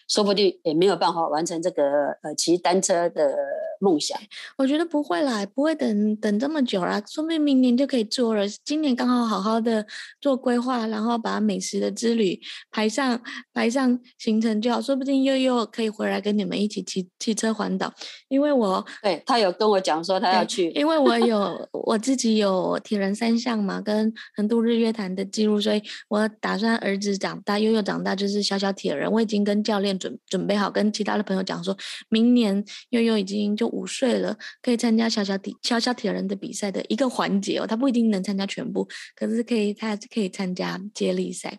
[0.09, 1.83] 说不定也没有办法完成这个
[2.23, 3.37] 呃骑单车的
[3.79, 4.19] 梦想。
[4.57, 8.49] 我觉得不会啦，不会等等这么久啦，说不定明年就可以做了。
[8.65, 9.87] 今年刚好好好的
[10.19, 13.21] 做规划，然后把美食的之旅排上
[13.53, 17.93] 排上行程就好，说不定又又可以回来跟你们一起骑骑车环岛。
[18.29, 26.78] 因为我对他有跟我讲说他要去，因为我有我自己有铁人三项嘛，跟横渡日月潭的记录，所以我打算。
[26.79, 29.11] 儿子长大，悠悠长大就是小小铁人。
[29.11, 31.77] 我已经跟教练准准备好，跟其他的朋友讲说，
[32.09, 37.67] 明年悠悠已经就五岁了，可以参加小小铁小小铁人的比赛的一个环节哦。
[37.67, 41.59] 他不一定能参加全部，可是可以，他可以参加接力赛。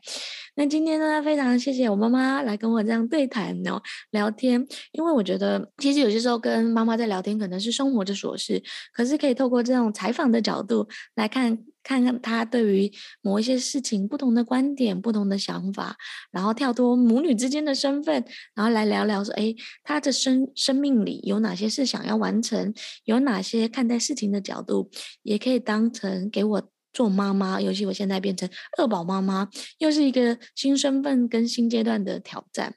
[0.55, 4.65] 那今天呢，非常谢谢我妈妈来跟我这样对谈哦，聊天。
[4.91, 8.61] 因为我觉得，其实有些时候跟妈妈在聊天，可能是生活的琐事，
[8.93, 11.59] 可是可以透过这种采访的角度来看。
[11.89, 12.91] 看看他对于
[13.23, 15.97] 某一些事情不同的观点、不同的想法，
[16.29, 18.23] 然后跳脱母女之间的身份，
[18.53, 22.71] 然后来聊聊说：哎，他的生生命里有哪些事想要完成？
[23.05, 24.91] 有哪些看待事情的角度，
[25.23, 27.59] 也可以当成给我做妈妈。
[27.59, 32.75] 尤其我现在变成二宝妈妈，又是一个新身份跟新阶段的挑战。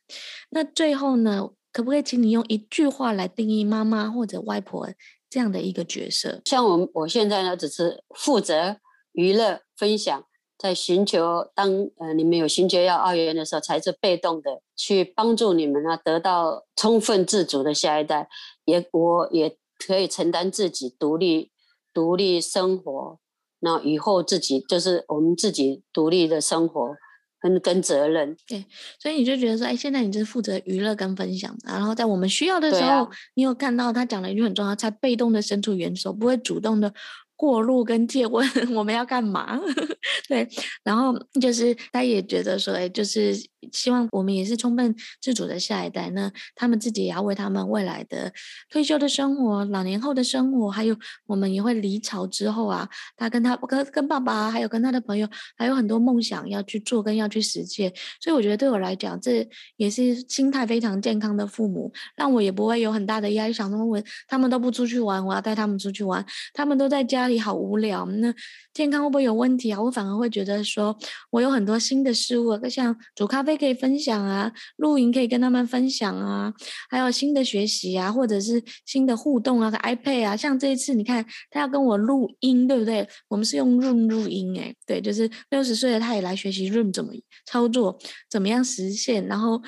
[0.48, 4.88] 那最后呢，可不可以请你用一句话来定义妈妈或者外婆
[5.28, 6.40] 这样的一个角色？
[6.46, 8.78] 像我我现在呢，只是负责。
[9.12, 10.24] 娱乐分享，
[10.58, 18.28] 在寻求当呃你们有寻求要奥援的时候，才是被动的去帮助你们啊，得到充分自主的下一代，
[18.64, 21.50] 也我也可以承担自己独立
[21.92, 23.18] 独立生活，
[23.60, 26.94] 那以后自己就是我们自己独立的生活
[27.40, 28.36] 跟跟责任。
[28.46, 28.64] 对，
[29.00, 36.94] 所以你就觉得说，哎，现在你就是负责娱乐跟分享，然后在我们需要的时候，啊、你有看到他讲了一句很重要，才被动的伸出援手，不会主动的。
[37.42, 39.58] 过路跟借问 我们要干嘛？
[40.28, 40.48] 对，
[40.84, 43.34] 然后就是他也觉得说，哎，就是
[43.70, 48.32] 希望我们也是充分自主的下一代，那他们自己也要为他们未来的
[48.70, 50.96] 退休的生活、老年后的生活，还有
[51.26, 57.92] 我们也会离巢之后啊，他跟他跟跟爸爸，还有跟他的朋友，还有很多梦想要去做跟要去实现。
[58.20, 59.46] 所以我觉得对我来讲，这
[59.76, 67.42] 也是心态非常健康的父母，让我也不会有很大的压力，想说我他们都不出去玩，我要带他们出去玩，他们都在家里。
[67.42, 68.32] 好无聊，那
[68.72, 69.82] 健康会不会有问题啊？
[69.82, 70.96] 我反而会觉得说，
[71.30, 76.52] 我有很多新的事物，像煮咖啡可以分享啊，露营可以跟他们分享啊，
[76.90, 83.08] 还有新的学习啊，或者是新的互动啊，iPad 啊，像这一次你看他要跟我录音，对不对？
[83.28, 87.12] 我们是用 Room 录音，诶，对，就是六十岁的，他也来学习 Room 怎么
[87.46, 87.98] 操作，
[88.30, 89.62] 怎么样实现，然后。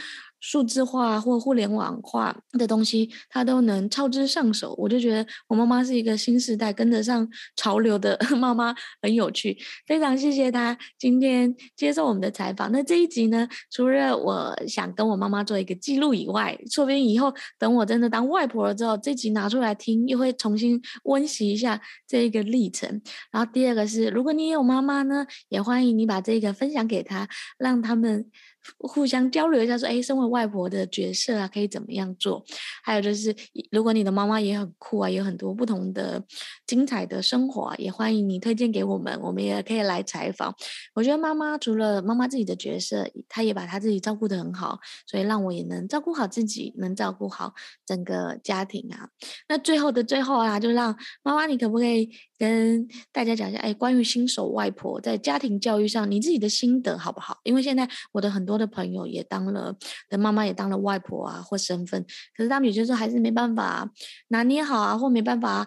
[0.47, 4.75] 数字化或互联网化的东西，他都能操之上手。
[4.77, 7.27] 我就觉得我妈妈是一个新时代跟得上
[7.57, 9.57] 潮流的 妈妈，很有趣。
[9.87, 12.71] 非常谢谢她今天接受我们的采访。
[12.71, 23.01] 那这一集呢，除了我想跟我妈妈做一个记录以外，说不定以后等我真的当外婆了之后，这集拿出来听，又会重新温习一下这一个历程。
[23.33, 27.27] 然后第二个是，如果你有妈妈呢，也欢迎你把这个分享给她，
[27.57, 28.31] 让他们。
[28.79, 32.45] 互相交流一下，说，哎，身为外婆的角色啊，可以怎么样做？
[32.83, 33.35] 还有就是，
[33.71, 36.23] 如果你的妈妈也很酷啊，有很多不同的
[36.67, 40.55] 精彩的生活啊，也欢迎你推荐给我们，我们也可以来采访。
[40.95, 47.55] 我觉得妈妈除了妈妈自己的角色，她也把她自己照顾得很好，所以让我也能照顾好自己，能照顾好
[47.87, 49.09] 整个家庭啊。
[49.49, 57.39] 那最后的最后啊，就让妈妈，你可不可以跟大家讲一下，哎，关于新手外婆在家庭教育上，你自己的心得好不好？
[57.45, 59.77] 因为现在我的很多多的朋友也当了
[60.09, 62.05] 的妈妈，也当了外婆啊，或身份，
[62.37, 63.91] 可是他们有些时候还是没办法
[64.29, 65.67] 拿捏好啊，或没办法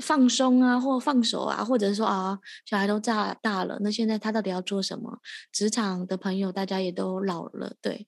[0.00, 5.18] 放松啊，或放手啊，或者说啊，小孩都长大了，那现在他到底要做什么？
[5.52, 8.06] 职场的朋友大家也都老了，对，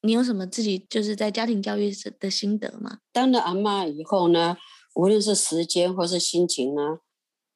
[0.00, 2.98] 你有什么自己就是在家庭教育的心得吗？
[3.12, 4.56] 当了阿嬷以后呢，
[4.94, 6.98] 无论是时间或是心情呢？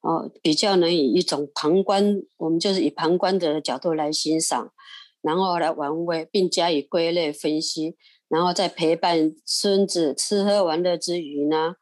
[0.02, 4.72] 哦，比较能以一种旁观，我们就是以旁观者的角度来欣赏，
[5.22, 7.96] 然后来玩味，并加以归类分析，
[8.28, 11.74] 然后在陪伴孙子吃喝玩乐之余呢，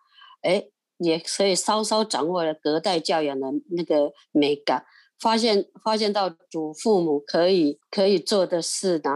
[0.42, 0.66] 哎，
[0.98, 4.84] 也可以稍稍掌握了隔代教养的那个美感，
[5.20, 9.10] 发现发现到祖父母可以可以做的事呢，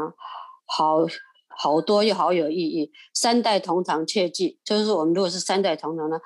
[0.67, 1.07] 好
[1.49, 2.93] 好多又好有意义。
[3.13, 6.21] 三代同堂，切记，就是我们如果是三代同堂呢。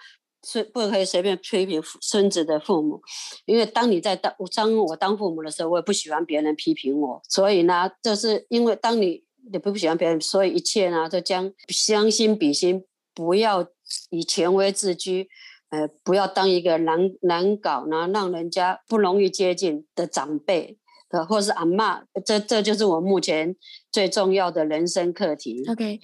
[0.46, 3.02] 是不可以随便批评孙子的父母，
[3.46, 13.66] 因为当你在当当我当父母的时候，我也不喜欢别人批评我，所以呢，就是因为当你你不喜欢别人，所以一切呢都将将心比心，不要
[14.10, 15.28] 以权威自居，
[15.70, 20.78] 呃，不要当一个难难搞呢，让人家不容易接近的长辈，
[21.10, 23.56] 呃，或是阿嬷，这这就是我目前
[23.90, 25.64] 最重要的人生课题。
[25.68, 25.98] OK。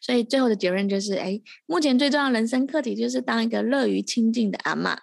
[0.00, 4.96] 所以最后的结论就是，哎，目前最重要的人生课题就是当一个乐于亲近的阿嬷。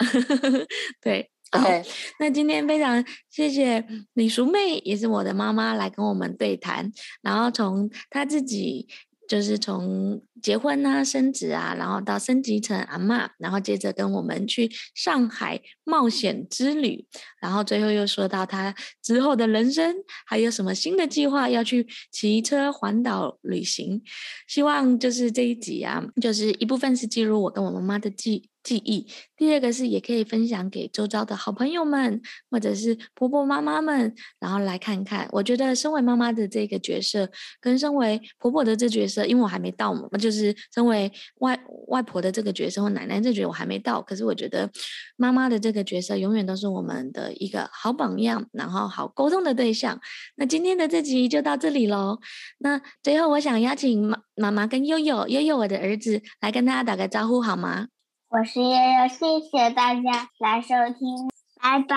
[1.02, 1.86] 对，好，Okay.
[2.20, 8.88] 那今天非常谢谢李淑妹，也是我的妈妈，来跟我们对谈，然后从她自己。
[9.28, 17.06] 就是从结婚啊、生子啊，然后到升级成阿嬷，然后接着跟我们去上海冒险之旅，
[17.42, 18.74] 然后最后又说到他
[19.04, 24.02] 之后的人生还有什么新的计划，要去骑车环岛旅行。
[24.48, 29.08] 希望就是这一集啊，就是一部分是记录我跟我妈妈的记记忆，
[29.38, 35.26] 第二个是也可以分享给周遭的好朋友们，或者是婆婆妈妈们，然后来看看。
[35.32, 37.30] 我觉得身为妈妈的这个角色，
[37.62, 41.58] 跟身为婆婆的这角色，因为我还没到嘛，就是身为外
[41.88, 44.02] 外婆的这个角色或奶奶这角色我还没到。
[44.02, 44.70] 可是我觉得
[45.16, 49.98] 妈妈的这个角色永远都是我们的一个好榜样，然后好沟通的对象。
[50.36, 52.20] 那今天的这集就到这里喽。
[52.58, 57.88] 那最后我想邀请妈妈妈跟悠悠悠悠我的儿子来跟大家打个招呼好吗？
[58.30, 61.30] 我是悠悠，谢谢大家来收听，
[61.62, 61.96] 拜拜。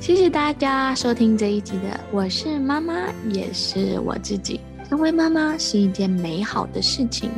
[0.00, 2.94] 谢谢大家收听这一集的《我是妈妈，
[3.30, 4.60] 也是我自己》。
[4.88, 7.30] 成为妈妈是一件美好的事情，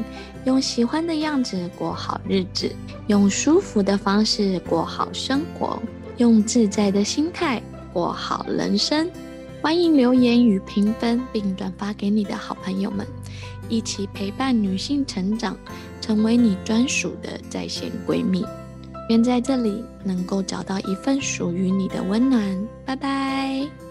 [0.46, 2.74] 用喜欢的样子过好日子，
[3.08, 5.78] 用舒服的方式过好生活，
[6.16, 7.60] 用自在的心态
[7.92, 9.10] 过好人生。
[9.60, 13.06] 欢迎留言与评分，并转发给你的好朋友们。
[13.70, 15.56] 一起陪伴女性成长，
[16.00, 18.44] 成为你专属的在线闺蜜。
[19.08, 22.68] 愿在这里能够找到一份属于你的温暖。
[22.84, 23.89] 拜拜。